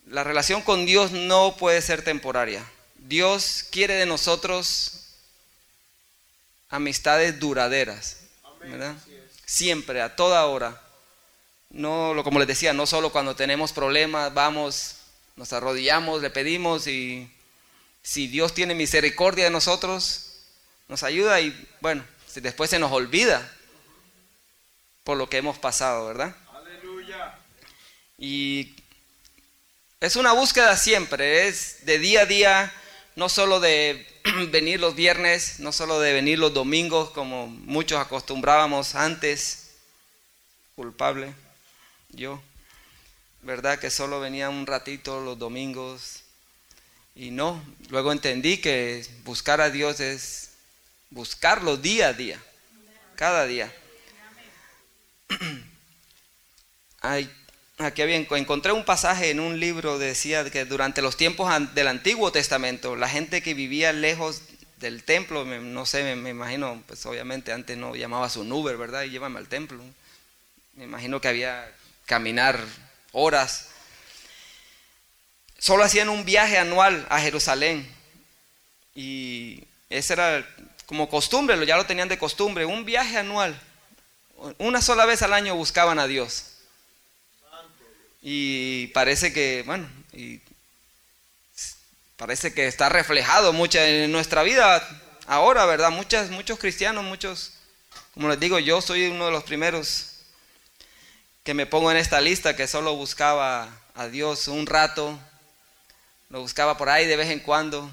La 0.08 0.24
relación 0.24 0.64
con 0.64 0.88
Dios 0.88 1.12
no 1.12 1.56
puede 1.56 1.84
ser 1.84 2.04
temporaria. 2.04 2.66
Dios 2.96 3.64
quiere 3.70 3.94
de 3.94 4.08
nosotros 4.08 5.18
amistades 6.68 7.40
duraderas, 7.40 8.22
¿verdad? 8.62 8.96
Siempre, 9.46 10.02
a 10.02 10.16
toda 10.16 10.44
hora. 10.48 10.82
No, 11.70 12.20
como 12.24 12.40
les 12.40 12.48
decía, 12.48 12.74
no 12.74 12.88
solo 12.88 13.12
cuando 13.12 13.36
tenemos 13.36 13.72
problemas, 13.72 14.34
vamos, 14.34 14.96
nos 15.36 15.54
arrodillamos, 15.54 16.24
le 16.24 16.32
pedimos 16.32 16.88
y 16.88 17.32
si 18.02 18.28
Dios 18.28 18.56
tiene 18.56 18.74
misericordia 18.74 19.44
de 19.44 19.52
nosotros, 19.52 20.29
nos 20.90 21.04
ayuda 21.04 21.40
y 21.40 21.56
bueno, 21.80 22.04
después 22.36 22.70
se 22.70 22.80
nos 22.80 22.92
olvida 22.92 23.50
por 25.04 25.18
lo 25.18 25.30
que 25.30 25.38
hemos 25.38 25.58
pasado, 25.58 26.08
¿verdad? 26.08 26.36
Aleluya. 26.54 27.38
Y 28.18 28.76
es 30.00 30.16
una 30.16 30.34
búsqueda 30.34 30.76
siempre, 30.76 31.48
es 31.48 31.86
de 31.86 32.00
día 32.00 32.22
a 32.22 32.26
día, 32.26 32.74
no 33.16 33.30
solo 33.30 33.60
de 33.60 34.06
venir 34.52 34.80
los 34.80 34.96
viernes, 34.96 35.60
no 35.60 35.72
solo 35.72 36.00
de 36.00 36.12
venir 36.12 36.40
los 36.40 36.54
domingos 36.54 37.12
como 37.12 37.48
muchos 37.48 38.00
acostumbrábamos 38.00 38.96
antes, 38.96 39.70
culpable, 40.76 41.34
yo, 42.10 42.42
¿verdad? 43.44 43.78
Que 43.78 43.92
solo 43.92 44.20
venía 44.20 44.50
un 44.50 44.66
ratito 44.66 45.22
los 45.22 45.38
domingos 45.38 46.24
y 47.14 47.32
no, 47.32 47.62
luego 47.90 48.12
entendí 48.12 48.58
que 48.58 49.06
buscar 49.24 49.62
a 49.62 49.70
Dios 49.70 50.00
es 50.00 50.49
buscarlo 51.10 51.78
día 51.78 52.10
a 52.10 52.14
día, 52.14 52.40
cada 53.16 53.46
día. 53.46 53.74
aquí 57.80 58.02
había, 58.02 58.16
encontré 58.16 58.72
un 58.72 58.86
pasaje 58.86 59.32
en 59.32 59.40
un 59.40 59.60
libro, 59.60 59.98
decía 59.98 60.50
que 60.50 60.66
durante 60.66 61.02
los 61.02 61.18
tiempos 61.18 61.52
del 61.74 61.88
Antiguo 61.88 62.32
Testamento, 62.32 62.96
la 62.96 63.10
gente 63.10 63.42
que 63.42 63.54
vivía 63.54 63.94
lejos 63.94 64.42
del 64.78 65.04
templo, 65.04 65.46
no 65.46 65.86
sé, 65.86 66.16
me, 66.16 66.30
imagino, 66.30 66.82
pues 66.88 67.06
obviamente 67.06 67.52
antes 67.52 67.78
no 67.78 67.96
llamaba 67.96 68.30
su 68.30 68.42
Uber, 68.42 68.78
¿verdad? 68.78 69.04
Y 69.04 69.10
llévame 69.10 69.40
al 69.40 69.48
templo. 69.48 69.84
Me 70.74 70.86
imagino 70.86 71.20
que 71.20 71.28
había 71.28 71.70
caminar 72.06 72.64
horas. 73.12 73.68
Solo 75.58 75.84
hacían 75.84 76.08
un 76.10 76.24
viaje 76.24 76.58
anual 76.58 77.06
a 77.10 77.20
Jerusalén. 77.20 77.88
Y 78.96 79.64
Ese 79.90 80.14
era 80.14 80.48
como 80.90 81.08
costumbre, 81.08 81.64
ya 81.68 81.78
lo 81.78 81.86
tenían 81.86 82.10
de 82.10 82.18
costumbre, 82.18 82.66
un 82.66 82.84
viaje 82.84 83.16
anual. 83.16 83.56
Una 84.58 84.82
sola 84.82 85.06
vez 85.06 85.22
al 85.22 85.34
año 85.34 85.54
buscaban 85.54 86.00
a 86.00 86.08
Dios. 86.08 86.46
Y 88.24 88.88
parece 88.88 89.32
que, 89.32 89.62
bueno, 89.68 89.88
y 90.14 90.42
parece 92.18 92.56
que 92.56 92.66
está 92.66 92.90
reflejado 92.90 93.54
mucho 93.54 93.78
en 93.78 94.12
nuestra 94.12 94.42
vida 94.42 94.84
ahora, 95.28 95.68
¿verdad? 95.68 95.92
Muchas, 95.92 96.32
muchos 96.32 96.58
cristianos, 96.58 97.04
muchos, 97.04 97.52
como 98.16 98.28
les 98.28 98.40
digo, 98.40 98.58
yo 98.58 98.82
soy 98.82 99.10
uno 99.10 99.28
de 99.28 99.32
los 99.32 99.44
primeros 99.44 100.24
que 101.44 101.54
me 101.54 101.68
pongo 101.68 101.92
en 101.92 101.98
esta 101.98 102.20
lista 102.20 102.56
que 102.56 102.66
solo 102.66 102.96
buscaba 102.96 103.70
a 103.94 104.08
Dios 104.08 104.48
un 104.48 104.66
rato, 104.66 105.20
lo 106.30 106.42
buscaba 106.42 106.80
por 106.80 106.90
ahí 106.90 107.06
de 107.06 107.16
vez 107.16 107.30
en 107.30 107.42
cuando, 107.42 107.92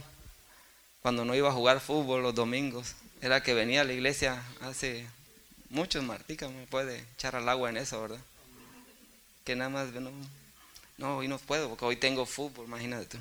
cuando 1.03 1.25
no 1.25 1.35
iba 1.35 1.49
a 1.49 1.53
jugar 1.53 1.81
fútbol 1.81 2.23
los 2.23 2.35
domingos, 2.35 2.95
era 3.21 3.43
que 3.43 3.55
venía 3.55 3.83
a 3.83 3.85
la 3.85 3.93
iglesia 3.93 4.43
hace 4.61 5.07
muchos, 5.71 6.03
Martica 6.03 6.49
me 6.49 6.67
puede 6.67 7.05
echar 7.15 7.37
al 7.37 7.49
agua 7.49 7.71
en 7.71 7.77
eso, 7.77 8.01
¿verdad? 8.01 8.21
Que 9.45 9.57
nada 9.57 9.71
más, 9.71 9.89
no, 9.93 10.11
no, 10.99 11.19
hoy 11.19 11.29
no 11.29 11.39
puedo 11.39 11.69
porque 11.69 11.85
hoy 11.85 11.97
tengo 11.97 12.27
fútbol, 12.27 12.67
imagínate 12.67 13.07
tú. 13.07 13.19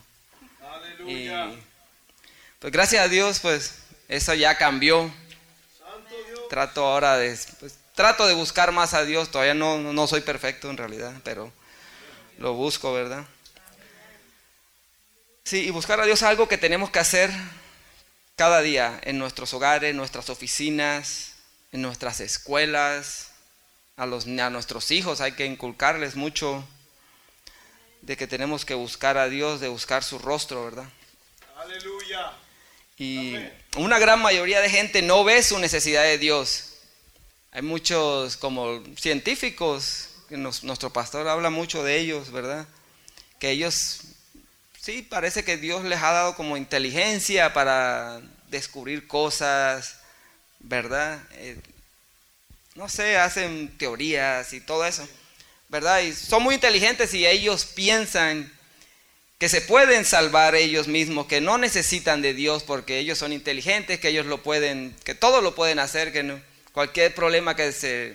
Aleluya. 0.66 1.54
pues 2.60 2.74
gracias 2.74 3.04
a 3.04 3.08
Dios, 3.08 3.40
pues 3.40 3.76
eso 4.08 4.34
ya 4.34 4.58
cambió. 4.58 5.12
Trato 6.50 6.86
ahora 6.86 7.18
de, 7.18 7.38
pues, 7.60 7.78
trato 7.96 8.28
de 8.28 8.34
buscar 8.34 8.72
más 8.72 8.94
a 8.94 9.04
Dios. 9.04 9.32
Todavía 9.32 9.54
no, 9.54 9.80
no 9.80 10.08
soy 10.08 10.22
perfecto 10.22 10.70
en 10.70 10.78
realidad, 10.78 11.14
pero 11.24 11.52
lo 12.38 12.54
busco, 12.54 12.94
¿verdad? 12.94 13.26
Sí, 15.44 15.68
y 15.68 15.70
buscar 15.70 16.00
a 16.00 16.06
Dios 16.06 16.20
es 16.20 16.24
algo 16.24 16.48
que 16.48 16.58
tenemos 16.58 16.90
que 16.90 17.00
hacer 17.00 17.32
cada 18.36 18.62
día 18.62 19.00
en 19.04 19.18
nuestros 19.18 19.54
hogares, 19.54 19.92
en 19.92 19.98
nuestras 19.98 20.30
oficinas, 20.30 21.34
en 21.72 21.82
nuestras 21.82 22.20
escuelas, 22.20 23.32
a, 23.98 24.06
los, 24.06 24.28
a 24.28 24.50
nuestros 24.50 24.92
hijos 24.92 25.22
hay 25.22 25.34
que 25.34 25.46
inculcarles 25.46 26.16
mucho 26.16 26.68
de 28.02 28.18
que 28.18 28.28
tenemos 28.28 28.66
que 28.66 28.74
buscar 28.74 29.18
a 29.18 29.30
Dios, 29.30 29.62
de 29.62 29.68
buscar 29.68 30.04
su 30.04 30.20
rostro, 30.20 30.66
¿verdad? 30.66 30.88
Aleluya. 31.58 32.34
Y 32.98 33.36
una 33.78 34.00
gran 34.00 34.22
mayoría 34.22 34.62
de 34.62 34.70
gente 34.70 35.02
no 35.02 35.24
ve 35.24 35.42
su 35.44 35.60
necesidad 35.60 36.04
de 36.04 36.18
Dios. 36.18 36.74
Hay 37.52 37.62
muchos 37.62 38.38
como 38.38 38.84
científicos, 38.98 40.10
que 40.30 40.38
nuestro 40.38 40.92
pastor 40.92 41.28
habla 41.28 41.50
mucho 41.50 41.84
de 41.84 42.00
ellos, 42.00 42.32
¿verdad? 42.32 42.68
Que 43.40 43.52
ellos, 43.52 44.02
sí, 44.86 45.02
parece 45.02 45.44
que 45.44 45.58
Dios 45.58 45.84
les 45.84 46.00
ha 46.04 46.12
dado 46.12 46.36
como 46.36 46.58
inteligencia 46.58 47.54
para 47.54 48.22
descubrir 48.52 49.08
cosas, 49.08 49.96
¿verdad? 50.60 51.20
Eh, 51.32 51.58
no 52.76 52.88
sé, 52.88 53.18
hacen 53.18 53.76
teorías 53.80 54.54
y 54.54 54.62
todo 54.62 54.86
eso, 54.86 55.08
¿verdad? 55.70 56.02
Y 56.02 56.14
son 56.14 56.44
muy 56.44 56.54
inteligentes 56.54 57.16
y 57.16 57.26
ellos 57.26 57.66
piensan 57.66 58.54
que 59.40 59.50
se 59.50 59.62
pueden 59.62 60.06
salvar 60.06 60.54
ellos 60.54 60.88
mismos, 60.88 61.26
que 61.26 61.42
no 61.42 61.58
necesitan 61.58 62.22
de 62.22 62.36
Dios 62.36 62.62
porque 62.62 63.00
ellos 63.00 63.18
son 63.18 63.34
inteligentes, 63.34 64.00
que 64.00 64.10
ellos 64.10 64.28
lo 64.28 64.44
pueden, 64.44 64.96
que 65.04 65.16
todo 65.16 65.42
lo 65.42 65.56
pueden 65.56 65.80
hacer, 65.80 66.14
que 66.14 66.40
cualquier 66.74 67.16
problema 67.16 67.56
que 67.56 67.72
se 67.72 68.14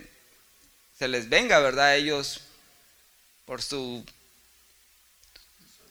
les 1.01 1.29
venga, 1.29 1.59
¿verdad? 1.59 1.97
Ellos, 1.97 2.43
por 3.45 3.61
su 3.61 4.05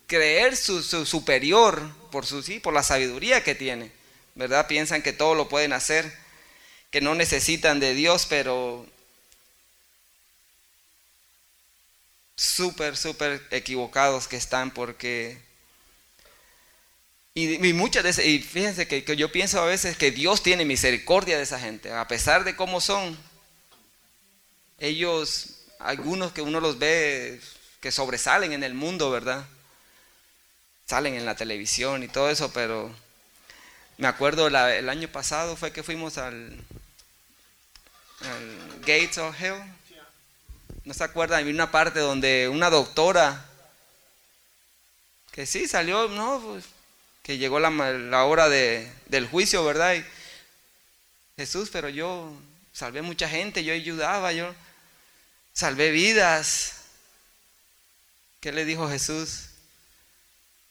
creer 0.09 0.57
su, 0.57 0.81
superior, 1.05 1.93
por 2.11 2.25
su 2.25 2.41
sí, 2.41 2.59
por 2.59 2.73
la 2.73 2.83
sabiduría 2.83 3.43
que 3.43 3.55
tiene, 3.55 3.91
¿verdad? 4.35 4.67
Piensan 4.67 5.03
que 5.03 5.13
todo 5.13 5.35
lo 5.35 5.47
pueden 5.47 5.71
hacer, 5.71 6.11
que 6.89 6.99
no 6.99 7.13
necesitan 7.13 7.79
de 7.79 7.93
Dios, 7.93 8.25
pero 8.27 8.87
súper, 12.35 12.97
súper 12.97 13.47
equivocados 13.51 14.27
que 14.27 14.35
están 14.35 14.71
porque... 14.71 15.37
Y, 17.35 17.59
muchas 17.73 18.03
veces, 18.03 18.25
y 18.25 18.39
fíjense 18.39 18.87
que, 18.87 19.05
que, 19.05 19.15
yo 19.15 19.31
pienso 19.31 19.61
a 19.61 19.65
veces 19.65 19.95
que 19.95 20.11
Dios 20.11 20.43
tiene 20.43 20.65
misericordia 20.65 21.37
de 21.37 21.43
esa 21.43 21.59
gente, 21.59 21.93
a 21.93 22.05
pesar 22.07 22.43
de 22.43 22.55
cómo 22.55 22.81
son. 22.81 23.17
Ellos, 24.79 25.61
algunos 25.77 26.33
que 26.33 26.41
uno 26.41 26.59
los 26.59 26.79
ve 26.79 27.39
que 27.79 27.91
sobresalen 27.91 28.51
en 28.51 28.63
el 28.63 28.73
mundo, 28.73 29.09
¿verdad? 29.11 29.45
Salen 30.89 31.13
en 31.13 31.23
la 31.23 31.35
televisión 31.35 32.01
y 32.01 32.07
todo 32.07 32.31
eso, 32.31 32.51
pero 32.51 32.91
me 33.99 34.07
acuerdo 34.07 34.47
el 34.47 34.89
año 34.89 35.07
pasado 35.07 35.55
fue 35.55 35.71
que 35.71 35.83
fuimos 35.83 36.17
al, 36.17 36.59
Gates 38.81 39.19
of 39.19 39.39
Hell 39.39 39.61
¿No 40.85 40.95
se 40.95 41.03
acuerdan? 41.03 41.47
Una 41.47 41.69
parte 41.69 41.99
donde 41.99 42.49
una 42.49 42.71
doctora, 42.71 43.45
que 45.31 45.45
sí 45.45 45.67
salió, 45.67 46.07
no, 46.07 46.41
pues, 46.41 46.65
que 47.21 47.37
llegó 47.37 47.59
la, 47.59 47.69
la 47.69 48.23
hora 48.23 48.49
de, 48.49 48.91
del 49.05 49.27
juicio, 49.27 49.63
¿verdad? 49.63 49.93
Y, 49.93 50.03
Jesús, 51.37 51.69
pero 51.71 51.89
yo 51.89 52.33
salvé 52.73 53.03
mucha 53.03 53.29
gente, 53.29 53.63
yo 53.63 53.73
ayudaba, 53.73 54.31
yo 54.33 54.55
salvé 55.53 55.91
vidas. 55.91 56.85
¿Qué 58.39 58.51
le 58.51 58.65
dijo 58.65 58.89
Jesús? 58.89 59.48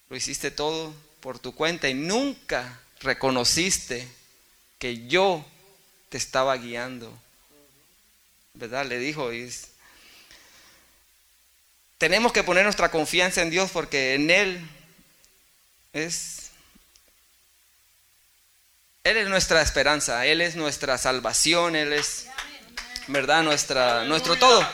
Lo 0.08 0.16
hiciste 0.16 0.50
todo 0.50 0.94
por 1.20 1.38
tu 1.38 1.54
cuenta 1.54 1.88
y 1.88 1.94
nunca 1.94 2.80
reconociste 3.00 4.08
que 4.78 5.06
yo 5.06 5.44
te 6.08 6.16
estaba 6.16 6.56
guiando. 6.56 7.12
¿Verdad? 8.54 8.86
Le 8.86 8.98
dijo, 8.98 9.32
y 9.32 9.52
tenemos 11.98 12.32
que 12.32 12.44
poner 12.44 12.64
nuestra 12.64 12.90
confianza 12.90 13.42
en 13.42 13.50
Dios 13.50 13.70
porque 13.70 14.14
en 14.14 14.30
Él 14.30 14.68
es, 15.92 16.50
Él 19.04 19.16
es 19.16 19.28
nuestra 19.28 19.62
esperanza, 19.62 20.24
Él 20.26 20.40
es 20.40 20.56
nuestra 20.56 20.96
salvación, 20.96 21.76
Él 21.76 21.92
es, 21.92 22.26
¿verdad? 23.08 23.42
Nuestra, 23.42 24.04
nuestro 24.04 24.36
todo. 24.36 24.66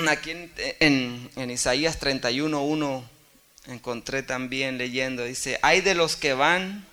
Aquí 0.08 0.30
en, 0.30 1.30
en, 1.36 1.50
Isaías 1.50 2.00
31.1 2.00 3.04
encontré 3.66 4.22
también 4.22 4.78
leyendo, 4.78 5.24
dice, 5.24 5.58
hay 5.62 5.80
de 5.80 5.94
los 5.94 6.16
que 6.16 6.34
van, 6.34 6.86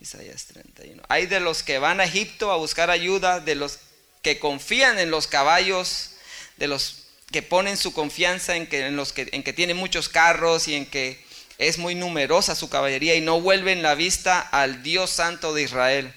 Isaías 0.00 0.46
31, 0.46 1.02
hay 1.08 1.26
de 1.26 1.40
los 1.40 1.62
que 1.62 1.78
van 1.78 2.00
a 2.00 2.04
Egipto 2.04 2.52
a 2.52 2.56
buscar 2.56 2.90
ayuda, 2.90 3.40
de 3.40 3.54
los 3.54 3.80
que 4.22 4.38
confían 4.38 4.98
en 4.98 5.10
los 5.10 5.26
caballos 5.26 6.10
de 6.56 6.68
los 6.68 7.06
que 7.30 7.42
ponen 7.42 7.76
su 7.76 7.92
confianza 7.92 8.56
en 8.56 8.66
que, 8.66 8.86
en 8.86 8.96
los 8.96 9.12
que, 9.12 9.28
en 9.32 9.42
que 9.42 9.52
tienen 9.52 9.76
muchos 9.76 10.08
carros 10.08 10.68
y 10.68 10.74
en 10.74 10.86
que 10.86 11.22
es 11.58 11.78
muy 11.78 11.94
numerosa 11.94 12.54
su 12.54 12.68
caballería 12.68 13.14
y 13.14 13.20
no 13.20 13.40
vuelven 13.40 13.82
la 13.82 13.94
vista 13.94 14.40
al 14.40 14.82
Dios 14.82 15.10
Santo 15.10 15.54
de 15.54 15.62
Israel. 15.62 16.14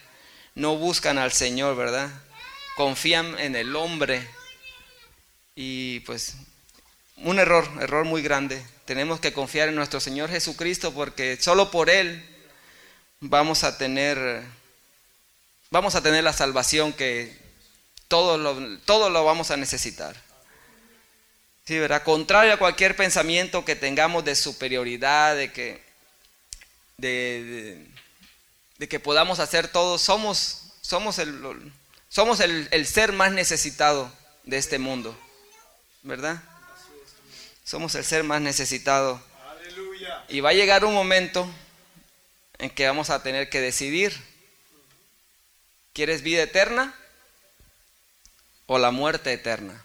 No 0.56 0.76
buscan 0.78 1.18
al 1.18 1.32
Señor, 1.32 1.76
¿verdad? 1.76 2.10
Confían 2.76 3.38
en 3.40 3.56
el 3.56 3.76
hombre. 3.76 4.28
Y 5.60 6.02
pues 6.02 6.36
un 7.18 7.40
error, 7.40 7.68
error 7.82 8.06
muy 8.06 8.22
grande. 8.22 8.64
Tenemos 8.86 9.20
que 9.20 9.34
confiar 9.34 9.70
en 9.70 9.76
nuestro 9.76 10.00
Señor 10.00 10.30
Jesucristo 10.30 10.94
porque 10.94 11.36
solo 11.42 11.72
por 11.72 11.90
Él 11.90 12.24
vamos 13.20 13.64
a 13.64 13.78
tener, 13.78 14.44
vamos 15.72 15.96
a 15.96 16.04
tener 16.04 16.24
la 16.24 16.34
salvación 16.34 16.94
que 16.94 17.36
todo 18.08 18.38
lo, 18.38 19.10
lo 19.10 19.26
vamos 19.26 19.50
a 19.50 19.58
necesitar. 19.58 20.16
Sí, 21.66 21.78
¿verdad? 21.80 22.04
Contrario 22.04 22.54
a 22.54 22.58
cualquier 22.58 22.96
pensamiento 22.96 23.66
que 23.66 23.76
tengamos 23.76 24.24
de 24.24 24.36
superioridad, 24.36 25.36
de 25.36 25.52
que, 25.52 25.84
de, 26.98 27.88
que 28.88 29.00
podamos 29.00 29.40
hacer 29.40 29.68
todo, 29.68 29.98
somos, 29.98 30.72
somos, 30.82 31.20
el, 31.20 31.74
somos 32.08 32.40
el, 32.40 32.86
ser 32.86 33.12
más 33.12 33.34
necesitado 33.34 34.10
de 34.46 34.58
este 34.58 34.80
mundo, 34.80 35.18
¿verdad? 36.04 36.42
Somos 37.64 37.96
el 37.96 38.06
ser 38.06 38.24
más 38.24 38.42
necesitado. 38.42 39.22
Y 40.30 40.40
va 40.40 40.50
a 40.50 40.54
llegar 40.54 40.86
un 40.86 40.94
momento 40.94 41.50
en 42.58 42.70
que 42.70 42.88
vamos 42.88 43.10
a 43.10 43.22
tener 43.22 43.50
que 43.50 43.62
decidir, 43.62 44.16
¿quieres 45.94 46.22
vida 46.22 46.44
eterna 46.44 46.94
o 48.66 48.78
la 48.80 48.92
muerte 48.92 49.34
eterna? 49.34 49.84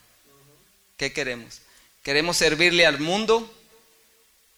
¿Qué 0.96 1.12
queremos? 1.12 1.60
¿Queremos 2.02 2.36
servirle 2.36 2.86
al 2.86 2.98
mundo 2.98 3.52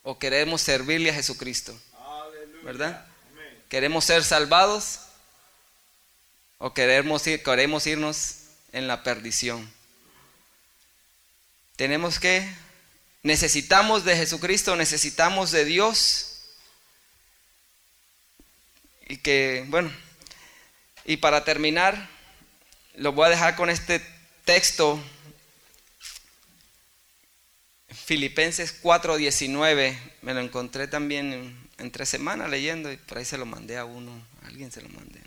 o 0.03 0.19
queremos 0.19 0.63
servirle 0.63 1.11
a 1.11 1.15
Jesucristo? 1.15 1.79
¿Verdad? 2.63 3.07
¿Queremos 3.69 4.05
ser 4.05 4.23
salvados 4.23 5.01
o 6.59 6.73
queremos, 6.73 7.27
ir, 7.27 7.43
queremos 7.43 7.87
irnos 7.87 8.37
en 8.73 8.87
la 8.87 9.03
perdición? 9.03 9.74
Tenemos 11.77 12.21
que, 12.21 12.49
necesitamos 13.23 14.05
de 14.05 14.17
Jesucristo, 14.17 14.77
necesitamos 14.77 15.51
de 15.51 15.65
Dios. 15.65 16.31
Y 19.09 19.19
que, 19.19 19.65
bueno, 19.69 19.93
y 21.05 21.17
para 21.17 21.45
terminar, 21.45 22.09
lo 22.95 23.13
voy 23.13 23.27
a 23.27 23.31
dejar 23.31 23.57
con 23.57 23.71
este 23.71 24.01
texto, 24.45 25.03
Filipenses 27.89 28.81
4:19, 28.83 29.97
me 30.23 30.35
lo 30.35 30.41
encontré 30.41 30.87
también 30.87 31.69
en, 31.79 31.91
tres 31.91 32.09
semanas 32.09 32.49
leyendo 32.51 32.93
y 32.93 32.97
por 32.97 33.19
ahí 33.19 33.25
se 33.25 33.39
lo 33.39 33.47
mandé 33.47 33.77
a 33.77 33.85
uno, 33.85 34.13
a 34.43 34.47
alguien 34.47 34.71
se 34.71 34.81
lo 34.81 34.89
mandé. 34.91 35.21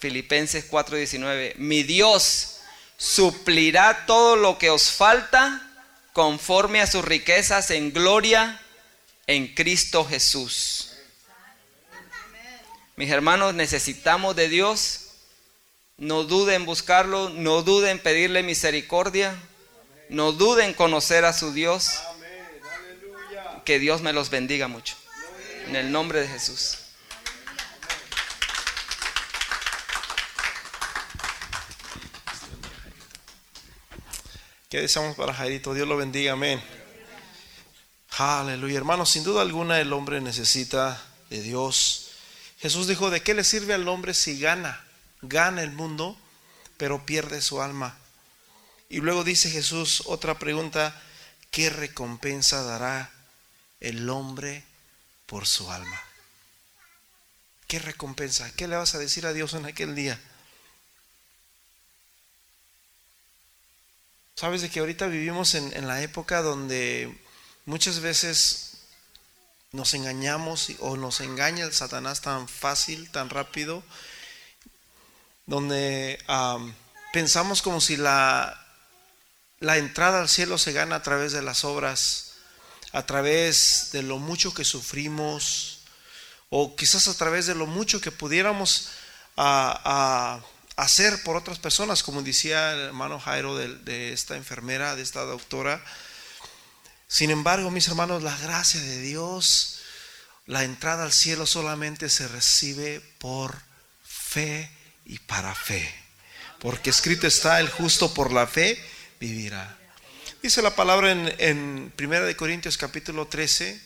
Filipenses 0.00 0.68
4:19, 0.70 1.54
mi 1.56 1.82
Dios 1.82 2.55
suplirá 2.96 4.06
todo 4.06 4.36
lo 4.36 4.58
que 4.58 4.70
os 4.70 4.90
falta 4.90 5.62
conforme 6.12 6.80
a 6.80 6.86
sus 6.86 7.04
riquezas 7.04 7.70
en 7.70 7.92
gloria 7.92 8.60
en 9.26 9.54
Cristo 9.54 10.04
Jesús. 10.04 10.92
Mis 12.96 13.10
hermanos, 13.10 13.54
necesitamos 13.54 14.34
de 14.34 14.48
Dios. 14.48 15.02
No 15.98 16.24
duden 16.24 16.56
en 16.56 16.66
buscarlo, 16.66 17.28
no 17.30 17.62
duden 17.62 17.92
en 17.92 17.98
pedirle 17.98 18.42
misericordia, 18.42 19.34
no 20.08 20.32
duden 20.32 20.68
en 20.68 20.74
conocer 20.74 21.24
a 21.24 21.32
su 21.32 21.52
Dios. 21.52 22.00
Que 23.64 23.78
Dios 23.78 24.00
me 24.00 24.12
los 24.12 24.30
bendiga 24.30 24.68
mucho. 24.68 24.96
En 25.66 25.76
el 25.76 25.90
nombre 25.90 26.20
de 26.20 26.28
Jesús. 26.28 26.78
¿Qué 34.76 34.82
deseamos 34.82 35.16
para 35.16 35.32
Jairito? 35.32 35.72
Dios 35.72 35.88
lo 35.88 35.96
bendiga, 35.96 36.34
amén. 36.34 36.62
Aleluya, 38.18 38.76
hermanos, 38.76 39.08
sin 39.08 39.24
duda 39.24 39.40
alguna 39.40 39.80
el 39.80 39.90
hombre 39.94 40.20
necesita 40.20 41.02
de 41.30 41.40
Dios. 41.40 42.10
Jesús 42.58 42.86
dijo, 42.86 43.08
¿de 43.08 43.22
qué 43.22 43.32
le 43.32 43.42
sirve 43.42 43.72
al 43.72 43.88
hombre 43.88 44.12
si 44.12 44.38
gana? 44.38 44.84
Gana 45.22 45.62
el 45.62 45.70
mundo, 45.70 46.18
pero 46.76 47.06
pierde 47.06 47.40
su 47.40 47.62
alma. 47.62 47.96
Y 48.90 48.98
luego 48.98 49.24
dice 49.24 49.48
Jesús 49.48 50.02
otra 50.04 50.38
pregunta, 50.38 50.94
¿qué 51.50 51.70
recompensa 51.70 52.62
dará 52.62 53.10
el 53.80 54.10
hombre 54.10 54.62
por 55.24 55.46
su 55.46 55.72
alma? 55.72 56.02
¿Qué 57.66 57.78
recompensa? 57.78 58.52
¿Qué 58.54 58.68
le 58.68 58.76
vas 58.76 58.94
a 58.94 58.98
decir 58.98 59.24
a 59.24 59.32
Dios 59.32 59.54
en 59.54 59.64
aquel 59.64 59.94
día? 59.94 60.20
Sabes 64.38 64.60
de 64.60 64.68
que 64.68 64.80
ahorita 64.80 65.06
vivimos 65.06 65.54
en, 65.54 65.86
la 65.86 66.02
época 66.02 66.42
donde 66.42 67.18
muchas 67.64 68.00
veces 68.00 68.72
nos 69.72 69.94
engañamos 69.94 70.72
o 70.80 70.98
nos 70.98 71.20
engaña 71.20 71.64
el 71.64 71.72
Satanás 71.72 72.20
tan 72.20 72.46
fácil, 72.46 73.10
tan 73.10 73.30
rápido, 73.30 73.82
donde 75.46 76.22
pensamos 77.14 77.62
como 77.62 77.80
si 77.80 77.96
la, 77.96 78.62
la 79.60 79.78
entrada 79.78 80.20
al 80.20 80.28
cielo 80.28 80.58
se 80.58 80.72
gana 80.72 80.96
a 80.96 81.02
través 81.02 81.32
de 81.32 81.40
las 81.40 81.64
obras, 81.64 82.34
a 82.92 83.06
través 83.06 83.88
de 83.92 84.02
lo 84.02 84.18
mucho 84.18 84.52
que 84.52 84.66
sufrimos, 84.66 85.80
o 86.50 86.76
quizás 86.76 87.08
a 87.08 87.16
través 87.16 87.46
de 87.46 87.54
lo 87.54 87.66
mucho 87.66 88.02
que 88.02 88.12
pudiéramos 88.12 88.90
a, 89.38 90.40
hacer 90.76 91.22
por 91.22 91.36
otras 91.36 91.58
personas, 91.58 92.02
como 92.02 92.22
decía 92.22 92.72
el 92.74 92.80
hermano 92.80 93.18
Jairo 93.18 93.56
de, 93.56 94.12
esta 94.12 94.36
enfermera, 94.36 94.94
de 94.94 95.02
esta 95.02 95.22
doctora. 95.22 95.82
Sin 97.08 97.30
embargo, 97.30 97.70
mis 97.70 97.88
hermanos, 97.88 98.22
la 98.22 98.36
gracia 98.36 98.80
de 98.80 99.00
Dios, 99.00 99.80
la 100.44 100.64
entrada 100.64 101.04
al 101.04 101.12
cielo 101.12 101.46
solamente 101.46 102.10
se 102.10 102.28
recibe 102.28 103.00
por 103.18 103.56
fe 104.04 104.70
y 105.06 105.18
para 105.20 105.54
fe. 105.54 105.92
Porque 106.60 106.90
escrito 106.90 107.26
está, 107.26 107.60
el 107.60 107.70
justo 107.70 108.12
por 108.12 108.32
la 108.32 108.46
fe 108.46 108.78
vivirá. 109.18 109.78
Dice 110.42 110.62
la 110.62 110.76
palabra 110.76 111.10
en, 111.10 111.34
en 111.38 111.92
1 111.98 112.36
Corintios 112.36 112.76
capítulo 112.76 113.26
13, 113.28 113.80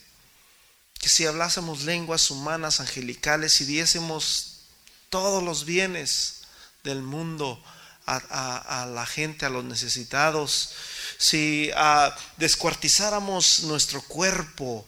que 0.99 1.09
si 1.09 1.25
hablásemos 1.25 1.83
lenguas 1.83 2.31
humanas, 2.31 2.81
angelicales, 2.81 3.61
y 3.61 3.65
diésemos 3.65 4.67
todos 5.09 5.43
los 5.43 5.65
bienes, 5.65 6.40
del 6.85 7.03
mundo 7.03 7.63
a, 8.07 8.87
la 8.93 9.07
gente, 9.07 9.47
a 9.47 9.51
los 9.51 9.65
necesitados, 9.65 10.73
si 11.19 11.71
ah, 11.77 12.15
descuartizáramos 12.39 13.61
nuestro 13.65 14.03
cuerpo, 14.03 14.87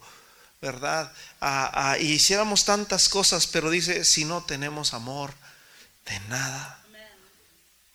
¿verdad? 0.60 1.12
y 2.00 2.12
hiciéramos 2.12 2.64
tantas 2.64 3.08
cosas, 3.08 3.46
pero 3.46 3.70
dice, 3.70 4.04
si 4.04 4.24
no 4.24 4.44
tenemos 4.44 4.94
amor, 4.94 5.34
de 6.06 6.18
nada 6.28 6.84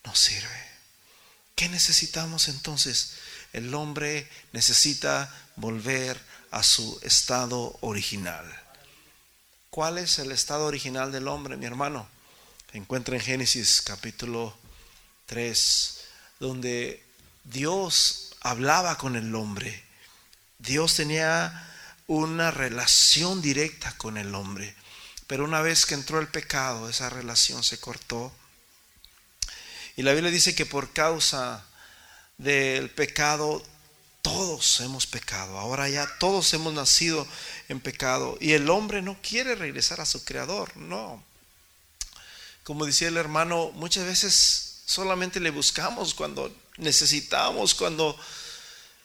nos 0.04 0.20
sirve. 0.20 0.68
¿Qué 1.56 1.70
necesitamos 1.70 2.48
entonces? 2.48 3.14
El 3.52 3.74
hombre 3.74 4.30
necesita 4.52 5.34
volver 5.56 6.22
a 6.52 6.64
su 6.64 7.00
estado 7.02 7.78
original. 7.82 8.46
¿Cuál 9.70 9.98
es 9.98 10.20
el 10.20 10.32
estado 10.32 10.66
original 10.66 11.12
del 11.12 11.28
hombre, 11.28 11.58
mi 11.58 11.66
hermano? 11.66 12.08
Encuentra 12.74 13.16
en 13.16 13.22
Génesis 13.22 13.82
capítulo 13.82 14.58
3, 15.26 16.02
donde 16.40 17.04
Dios 17.44 18.36
hablaba 18.42 18.98
con 18.98 19.16
el 19.16 19.34
hombre. 19.36 19.84
Dios 20.60 20.96
tenía 20.96 21.68
una 22.08 22.52
relación 22.52 23.42
directa 23.42 23.94
con 23.98 24.18
el 24.18 24.34
hombre. 24.36 24.76
Pero 25.28 25.44
una 25.44 25.62
vez 25.62 25.86
que 25.86 25.94
entró 25.94 26.20
el 26.20 26.28
pecado, 26.28 26.90
esa 26.90 27.10
relación 27.10 27.64
se 27.64 27.80
cortó. 27.80 28.34
Y 29.98 30.04
la 30.04 30.14
Biblia 30.14 30.32
dice 30.32 30.56
que 30.56 30.66
por 30.66 30.94
causa 30.94 31.66
del 32.38 32.90
pecado, 32.90 33.64
todos 34.22 34.80
hemos 34.82 35.08
pecado. 35.08 35.58
Ahora 35.58 35.90
ya 35.90 36.08
todos 36.20 36.54
hemos 36.54 36.74
nacido 36.74 37.28
en 37.68 37.80
pecado. 37.80 38.38
Y 38.40 38.54
el 38.54 38.70
hombre 38.70 39.02
no 39.02 39.18
quiere 39.22 39.56
regresar 39.56 40.00
a 40.00 40.06
su 40.06 40.24
creador, 40.24 40.76
no. 40.78 41.24
Como 42.68 42.86
decía 42.86 43.08
el 43.08 43.16
hermano, 43.16 43.72
muchas 43.76 44.04
veces 44.04 44.82
solamente 44.86 45.40
le 45.40 45.52
buscamos 45.52 46.14
cuando 46.14 46.54
necesitamos, 46.76 47.74
cuando 47.74 48.20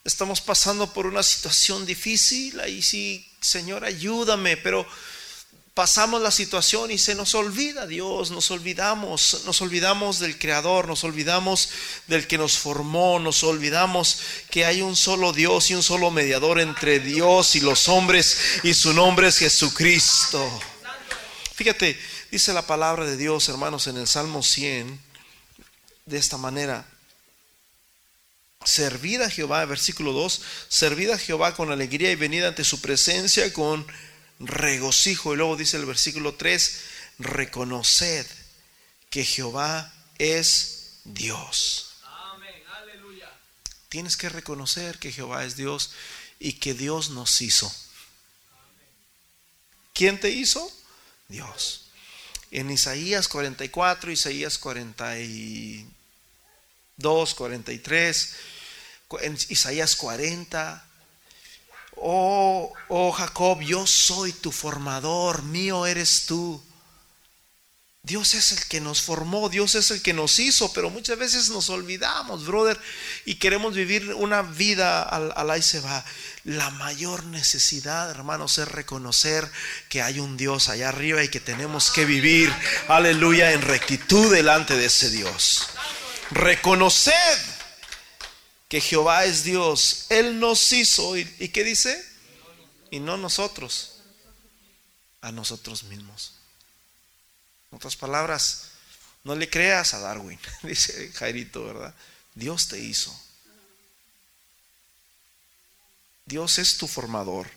estamos 0.03 0.41
pasando 0.41 0.93
por 0.93 1.07
una 1.07 1.23
situación 1.23 1.87
difícil. 1.87 2.59
Ahí 2.59 2.83
sí, 2.83 3.25
Señor, 3.41 3.85
ayúdame, 3.85 4.57
pero 4.57 4.85
pasamos 5.75 6.21
la 6.21 6.33
situación 6.33 6.91
y 6.91 6.99
se 6.99 7.15
nos 7.15 7.37
olvida 7.37 7.87
Dios, 7.87 8.33
nos 8.33 8.51
olvidamos, 8.51 9.43
nos 9.47 9.63
olvidamos 9.63 10.19
del 10.19 10.41
Creador, 10.41 10.89
nos 10.89 11.05
olvidamos 11.05 11.69
del 12.09 12.27
que 12.27 12.39
nos 12.39 12.59
formó, 12.59 13.21
nos 13.21 13.45
olvidamos 13.45 14.19
que 14.51 14.65
hay 14.65 14.83
un 14.83 14.97
solo 14.97 15.33
Dios 15.33 15.71
y 15.71 15.77
un 15.77 15.85
solo 15.85 16.11
mediador 16.11 16.59
entre 16.59 16.99
Dios 16.99 17.55
y 17.55 17.61
los 17.61 17.89
hombres 17.89 18.37
y 18.65 18.75
su 18.75 18.93
nombre 18.93 19.29
es 19.29 19.39
Jesucristo. 19.39 20.51
Fíjate, 21.55 21.97
Dice 22.33 22.55
la 22.55 22.67
palabra 22.67 23.05
de 23.05 23.19
Dios, 23.19 23.47
hermanos, 23.51 23.89
en 23.89 23.99
el 23.99 24.09
Salmo 24.09 24.43
100, 24.43 24.99
de 26.07 26.17
esta 26.17 26.39
manera. 26.39 26.89
Servid 28.65 29.21
a 29.21 29.29
Jehová, 29.29 29.63
versículo 29.67 30.13
2, 30.13 30.41
servid 30.67 31.11
a 31.11 31.19
Jehová 31.19 31.55
con 31.55 31.71
alegría 31.71 32.11
y 32.11 32.15
venid 32.15 32.45
ante 32.45 32.65
su 32.65 32.81
presencia 32.81 33.53
con 33.53 33.87
regocijo. 34.39 35.35
Y 35.35 35.37
luego 35.37 35.57
dice 35.59 35.77
el 35.77 35.85
versículo 35.85 36.35
3, 36.35 36.81
reconoced 37.19 38.27
que 39.11 39.27
Jehová 39.27 39.93
es 40.17 41.01
Dios. 41.05 41.97
Amén, 42.03 42.63
aleluya. 42.81 43.31
Tienes 43.91 44.17
que 44.17 44.31
reconocer 44.31 44.99
que 44.99 45.13
Jehová 45.13 45.45
es 45.45 45.55
Dios 45.55 45.91
y 46.39 46.55
que 46.55 46.73
Dios 46.73 47.11
nos 47.11 47.43
hizo. 47.43 47.71
¿Quién 49.93 50.19
te 50.19 50.31
hizo? 50.31 50.73
Dios 51.29 51.82
en 52.53 52.71
Isaías 52.71 53.27
44, 53.29 54.13
Isaías 54.13 54.59
42, 54.59 57.35
43, 57.35 58.37
en 59.23 59.39
Isaías 59.49 59.97
40. 59.97 60.85
Oh, 61.97 62.73
oh 62.89 63.13
Jacob, 63.13 63.61
yo 63.61 63.87
soy 63.87 64.33
tu 64.33 64.51
formador, 64.53 65.43
mío 65.43 65.87
eres 65.87 66.27
tú. 66.27 66.63
Dios 68.05 68.35
es 68.35 68.51
el 68.51 68.65
que 68.67 68.81
nos 68.81 69.01
formó, 69.01 69.49
Dios 69.49 69.77
es 69.77 69.93
el 69.93 70.03
que 70.03 70.13
nos 70.13 70.41
hizo, 70.41 70.73
pero 70.73 70.91
muchas 70.91 71.17
veces 71.17 71.51
nos 71.51 71.71
olvidamos, 71.71 72.45
brother, 72.45 72.77
y 73.25 73.37
queremos 73.37 73.75
vivir 73.77 74.13
una 74.15 74.43
vida 74.43 75.05
al, 75.05 75.33
al 75.37 75.51
ahí 75.53 75.63
se 75.63 75.79
va. 75.79 76.05
La 76.43 76.71
mayor 76.71 77.23
necesidad, 77.27 78.11
hermanos, 78.11 78.59
es 78.59 78.67
reconocer 78.67 79.49
que 79.89 80.03
hay 80.03 80.19
un 80.19 80.37
Dios 80.37 80.69
allá 80.69 80.89
arriba 80.89 81.23
y 81.23 81.29
que 81.29 81.39
tenemos 81.39 81.93
que 81.93 82.05
vivir, 82.05 82.53
aleluya, 82.89 83.53
en 83.53 83.63
rectitud 83.63 84.33
delante 84.35 84.77
de 84.77 84.87
ese 84.87 85.09
Dios. 85.11 85.69
Reconoced 86.33 87.13
que 88.69 88.81
Jehová 88.81 89.27
es 89.27 89.45
Dios, 89.45 90.07
Él 90.09 90.41
nos 90.41 90.73
hizo, 90.73 91.17
¿y, 91.17 91.33
y 91.39 91.51
qué 91.51 91.63
dice? 91.63 92.05
Y 92.91 92.99
no 92.99 93.17
nosotros. 93.17 93.91
a 95.21 95.31
nosotros 95.31 95.85
mismos. 95.85 96.42
En 97.73 97.77
otras 97.77 97.97
palabras, 97.97 98.69
no 99.25 99.35
le 99.35 99.49
creas 99.49 99.95
a 99.95 99.99
Darwin, 99.99 100.39
dice 100.63 101.11
Jairito, 101.15 101.65
¿verdad? 101.65 101.95
Dios 102.35 102.69
te 102.69 102.79
hizo. 102.79 103.19
Dios 106.27 106.59
es 106.59 106.77
tu 106.77 106.87
formador. 106.87 107.49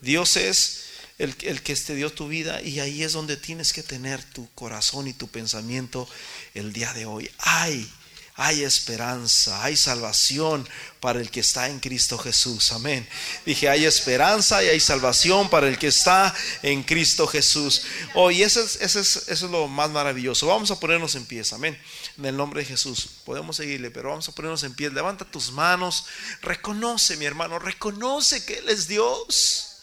Dios 0.00 0.36
es 0.36 0.84
el, 1.18 1.36
el, 1.42 1.62
que 1.62 1.76
te 1.76 1.94
dio 1.94 2.10
tu 2.10 2.28
vida 2.28 2.62
y 2.62 2.80
ahí 2.80 3.02
es 3.02 3.12
donde 3.12 3.36
tienes 3.36 3.72
que 3.72 3.82
tener 3.82 4.24
tu 4.24 4.50
corazón 4.54 5.06
y 5.06 5.12
tu 5.12 5.28
pensamiento 5.28 6.08
el 6.54 6.72
día 6.72 6.92
de 6.94 7.06
hoy. 7.06 7.30
Ay, 7.38 7.88
hay 8.34 8.64
esperanza, 8.64 9.62
hay 9.62 9.76
salvación 9.76 10.66
para 11.00 11.20
el 11.20 11.30
que 11.30 11.40
está 11.40 11.68
en 11.68 11.80
Cristo 11.80 12.16
Jesús. 12.16 12.72
Amén. 12.72 13.06
Dije, 13.44 13.68
hay 13.68 13.84
esperanza 13.84 14.64
y 14.64 14.68
hay 14.68 14.80
salvación 14.80 15.50
para 15.50 15.68
el 15.68 15.78
que 15.78 15.88
está 15.88 16.34
en 16.62 16.82
Cristo 16.82 17.26
Jesús. 17.26 17.82
Hoy 18.14 18.42
eso, 18.42 18.62
es, 18.62 18.76
eso, 18.80 19.00
es, 19.00 19.16
eso 19.28 19.46
es 19.46 19.50
lo 19.52 19.68
más 19.68 19.90
maravilloso. 19.90 20.46
Vamos 20.46 20.70
a 20.70 20.80
ponernos 20.80 21.14
en 21.14 21.26
pie. 21.26 21.42
Amén. 21.52 21.78
En 22.16 22.24
el 22.24 22.36
nombre 22.36 22.62
de 22.62 22.68
Jesús. 22.68 23.06
Podemos 23.26 23.56
seguirle, 23.56 23.90
pero 23.90 24.08
vamos 24.08 24.28
a 24.28 24.32
ponernos 24.32 24.62
en 24.62 24.74
pie. 24.74 24.88
Levanta 24.88 25.26
tus 25.26 25.52
manos. 25.52 26.06
Reconoce, 26.40 27.18
mi 27.18 27.26
hermano, 27.26 27.58
reconoce 27.58 28.46
que 28.46 28.58
Él 28.58 28.70
es 28.70 28.88
Dios. 28.88 29.78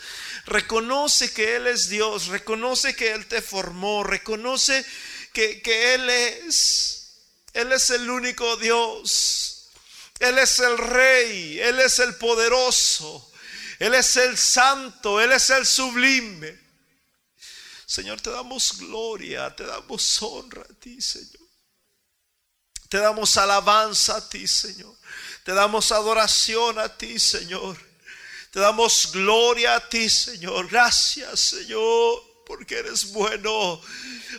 Reconoce 0.48 1.32
que 1.32 1.58
Él 1.58 1.68
es 1.68 1.88
Dios. 1.90 2.28
Reconoce 2.28 2.96
que 2.96 3.12
Él 3.12 3.28
te 3.28 3.44
formó. 3.44 4.04
Reconoce 4.04 4.84
que, 5.34 5.62
que 5.62 5.94
Él 5.94 6.10
es 6.10 6.99
él 7.54 7.72
es 7.72 7.90
el 7.90 8.10
único 8.10 8.58
Dios. 8.58 9.70
Él 10.20 10.38
es 10.38 10.60
el 10.60 10.78
rey. 10.78 11.60
Él 11.60 11.80
es 11.80 12.00
el 12.00 12.16
poderoso. 12.16 13.32
Él 13.80 13.94
es 13.96 14.18
el 14.18 14.38
santo. 14.38 15.20
Él 15.20 15.32
es 15.32 15.50
el 15.50 15.66
sublime. 15.66 16.60
Señor, 17.86 18.22
te 18.22 18.30
damos 18.30 18.78
gloria, 18.78 19.56
te 19.56 19.66
damos 19.66 20.22
honra 20.22 20.62
a 20.62 20.74
ti, 20.76 21.02
Señor. 21.02 21.48
Te 22.88 22.98
damos 22.98 23.36
alabanza 23.38 24.18
a 24.18 24.30
ti, 24.30 24.48
Señor. 24.48 24.96
Te 25.44 25.54
damos 25.54 25.92
adoración 25.92 26.78
a 26.78 26.96
ti, 26.96 27.20
Señor. 27.20 27.78
Te 28.52 28.60
damos 28.60 29.12
gloria 29.12 29.76
a 29.76 29.90
ti, 29.90 30.08
Señor. 30.08 30.68
Gracias, 30.68 31.40
Señor 31.40 32.30
porque 32.50 32.80
eres 32.80 33.12
bueno. 33.12 33.80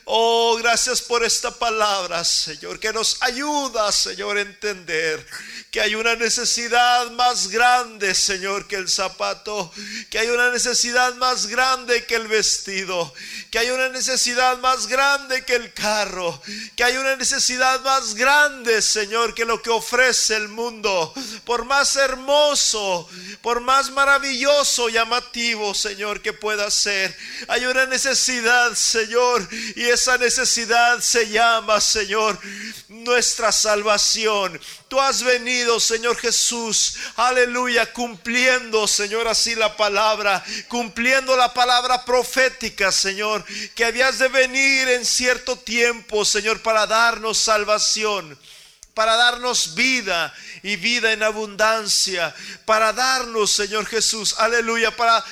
Oh, 0.04 0.56
gracias 0.56 1.00
por 1.00 1.22
esta 1.22 1.52
palabra, 1.52 2.24
Señor, 2.24 2.80
que 2.80 2.92
nos 2.92 3.16
ayuda, 3.20 3.92
Señor, 3.92 4.36
a 4.36 4.40
entender 4.40 5.24
que 5.70 5.80
hay 5.80 5.94
una 5.94 6.16
necesidad 6.16 7.12
más 7.12 7.48
grande, 7.48 8.12
Señor, 8.16 8.66
que 8.66 8.74
el 8.74 8.88
zapato, 8.88 9.72
que 10.10 10.18
hay 10.18 10.28
una 10.28 10.50
necesidad 10.50 11.14
más 11.16 11.46
grande 11.46 12.04
que 12.06 12.16
el 12.16 12.26
vestido, 12.26 13.14
que 13.52 13.60
hay 13.60 13.70
una 13.70 13.88
necesidad 13.88 14.58
más 14.58 14.88
grande 14.88 15.44
que 15.44 15.54
el 15.54 15.72
carro, 15.72 16.42
que 16.74 16.82
hay 16.82 16.96
una 16.96 17.14
necesidad 17.14 17.80
más 17.82 18.16
grande, 18.16 18.82
Señor, 18.82 19.34
que 19.34 19.44
lo 19.44 19.62
que 19.62 19.70
ofrece 19.70 20.34
el 20.34 20.48
mundo. 20.48 21.14
Por 21.44 21.64
más 21.64 21.94
hermoso, 21.94 23.08
por 23.40 23.60
más 23.60 23.90
maravilloso, 23.90 24.88
llamativo, 24.88 25.74
Señor, 25.74 26.20
que 26.22 26.32
pueda 26.32 26.68
ser, 26.72 27.16
hay 27.46 27.64
una 27.66 27.86
necesidad 27.86 27.99
necesidad, 28.00 28.74
Señor, 28.74 29.46
y 29.76 29.84
esa 29.84 30.16
necesidad 30.16 31.00
se 31.00 31.28
llama, 31.28 31.82
Señor, 31.82 32.38
nuestra 32.88 33.52
salvación. 33.52 34.58
Tú 34.88 34.98
has 34.98 35.22
venido, 35.22 35.78
Señor 35.78 36.16
Jesús, 36.16 36.96
aleluya, 37.16 37.92
cumpliendo, 37.92 38.88
Señor, 38.88 39.28
así 39.28 39.54
la 39.54 39.76
palabra, 39.76 40.42
cumpliendo 40.68 41.36
la 41.36 41.52
palabra 41.52 42.02
profética, 42.06 42.90
Señor, 42.90 43.44
que 43.74 43.84
habías 43.84 44.18
de 44.18 44.28
venir 44.28 44.88
en 44.88 45.04
cierto 45.04 45.56
tiempo, 45.56 46.24
Señor, 46.24 46.62
para 46.62 46.86
darnos 46.86 47.36
salvación 47.36 48.38
para 48.94 49.16
darnos 49.16 49.74
vida 49.74 50.34
y 50.62 50.76
vida 50.76 51.12
en 51.12 51.22
abundancia, 51.22 52.34
para 52.66 52.92
darnos, 52.92 53.50
Señor 53.50 53.86
Jesús, 53.86 54.34
aleluya, 54.36 54.94
para 54.94 55.24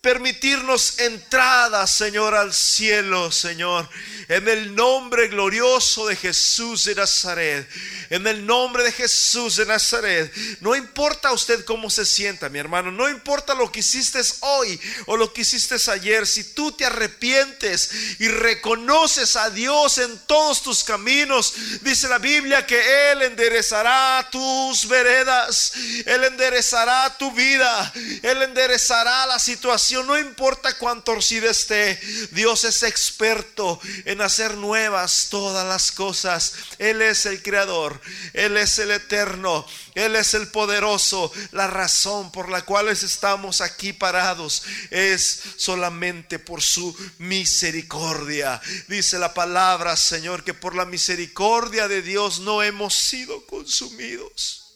permitirnos 0.00 0.98
entrada, 1.00 1.86
Señor, 1.86 2.34
al 2.34 2.52
cielo, 2.52 3.30
Señor. 3.30 3.88
En 4.30 4.48
el 4.48 4.74
nombre 4.74 5.28
glorioso 5.28 6.06
de 6.06 6.16
Jesús 6.16 6.84
de 6.84 6.94
Nazaret. 6.94 7.68
En 8.08 8.26
el 8.26 8.46
nombre 8.46 8.82
de 8.84 8.92
Jesús 8.92 9.56
de 9.56 9.66
Nazaret. 9.66 10.32
No 10.60 10.74
importa 10.74 11.32
usted 11.32 11.64
cómo 11.64 11.90
se 11.90 12.06
sienta, 12.06 12.48
mi 12.48 12.58
hermano. 12.58 12.90
No 12.90 13.08
importa 13.08 13.54
lo 13.54 13.70
que 13.70 13.80
hiciste 13.80 14.20
hoy 14.40 14.80
o 15.06 15.16
lo 15.16 15.32
que 15.32 15.42
hiciste 15.42 15.76
ayer. 15.90 16.26
Si 16.26 16.54
tú 16.54 16.72
te 16.72 16.84
arrepientes 16.84 17.90
y 18.18 18.28
reconoces 18.28 19.36
a 19.36 19.50
Dios 19.50 19.98
en 19.98 20.18
todos 20.26 20.62
tus 20.62 20.84
caminos, 20.84 21.52
dice 21.82 22.08
la 22.08 22.18
Biblia 22.18 22.66
que 22.66 23.10
Él 23.12 23.22
enderezará 23.22 24.28
tus 24.30 24.86
veredas. 24.86 25.72
Él 26.06 26.24
enderezará 26.24 27.16
tu 27.18 27.32
vida. 27.32 27.92
Él 28.22 28.42
enderezará 28.42 29.26
la 29.26 29.38
situación 29.38 30.06
no 30.06 30.18
importa 30.18 30.76
cuán 30.78 31.02
torcida 31.02 31.50
esté, 31.50 31.98
Dios 32.30 32.64
es 32.64 32.82
experto 32.82 33.80
en 34.04 34.19
hacer 34.22 34.56
nuevas 34.56 35.28
todas 35.30 35.66
las 35.66 35.92
cosas. 35.92 36.54
Él 36.78 37.02
es 37.02 37.26
el 37.26 37.42
creador, 37.42 38.00
Él 38.32 38.56
es 38.56 38.78
el 38.78 38.90
eterno, 38.90 39.66
Él 39.94 40.16
es 40.16 40.34
el 40.34 40.48
poderoso. 40.48 41.32
La 41.52 41.66
razón 41.66 42.32
por 42.32 42.48
la 42.48 42.62
cual 42.62 42.88
estamos 42.88 43.60
aquí 43.60 43.92
parados 43.92 44.62
es 44.90 45.42
solamente 45.56 46.38
por 46.38 46.62
su 46.62 46.96
misericordia. 47.18 48.60
Dice 48.88 49.18
la 49.18 49.34
palabra, 49.34 49.96
Señor, 49.96 50.44
que 50.44 50.54
por 50.54 50.74
la 50.74 50.84
misericordia 50.84 51.88
de 51.88 52.02
Dios 52.02 52.40
no 52.40 52.62
hemos 52.62 52.94
sido 52.94 53.44
consumidos 53.46 54.69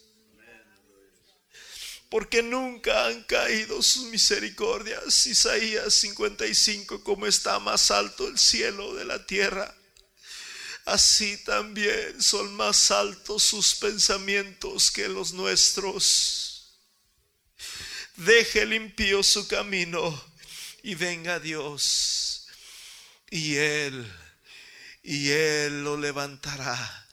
porque 2.14 2.44
nunca 2.44 3.06
han 3.06 3.24
caído 3.24 3.82
sus 3.82 4.04
misericordias. 4.04 5.26
Isaías 5.26 5.92
55, 5.94 7.02
como 7.02 7.26
está 7.26 7.58
más 7.58 7.90
alto 7.90 8.28
el 8.28 8.38
cielo 8.38 8.94
de 8.94 9.04
la 9.04 9.26
tierra, 9.26 9.74
así 10.84 11.36
también 11.38 12.22
son 12.22 12.54
más 12.54 12.92
altos 12.92 13.42
sus 13.42 13.74
pensamientos 13.74 14.92
que 14.92 15.08
los 15.08 15.32
nuestros. 15.32 16.76
Deje 18.14 18.64
limpio 18.64 19.24
su 19.24 19.48
camino 19.48 20.24
y 20.84 20.94
venga 20.94 21.40
Dios 21.40 22.46
y 23.28 23.56
Él, 23.56 24.08
y 25.02 25.30
Él 25.30 25.82
lo 25.82 25.96
levantará. 25.96 27.08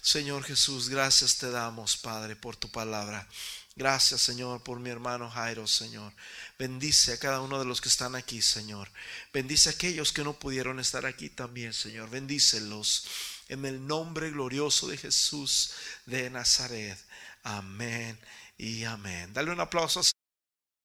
Señor 0.00 0.42
Jesús, 0.42 0.88
gracias 0.88 1.36
te 1.36 1.50
damos, 1.50 1.98
Padre, 1.98 2.34
por 2.34 2.56
tu 2.56 2.70
palabra. 2.70 3.28
Gracias, 3.78 4.22
Señor, 4.22 4.60
por 4.64 4.80
mi 4.80 4.90
hermano 4.90 5.30
Jairo, 5.30 5.68
Señor. 5.68 6.12
Bendice 6.58 7.12
a 7.12 7.18
cada 7.20 7.40
uno 7.40 7.60
de 7.60 7.64
los 7.64 7.80
que 7.80 7.88
están 7.88 8.16
aquí, 8.16 8.42
Señor. 8.42 8.90
Bendice 9.32 9.68
a 9.68 9.72
aquellos 9.72 10.12
que 10.12 10.24
no 10.24 10.32
pudieron 10.36 10.80
estar 10.80 11.06
aquí 11.06 11.30
también, 11.30 11.72
Señor. 11.72 12.10
Bendícelos 12.10 13.06
en 13.48 13.64
el 13.64 13.86
nombre 13.86 14.32
glorioso 14.32 14.88
de 14.88 14.96
Jesús 14.96 15.74
de 16.06 16.28
Nazaret. 16.28 16.98
Amén 17.44 18.18
y 18.58 18.82
amén. 18.82 19.32
Dale 19.32 19.52
un 19.52 19.60
aplauso. 19.60 20.02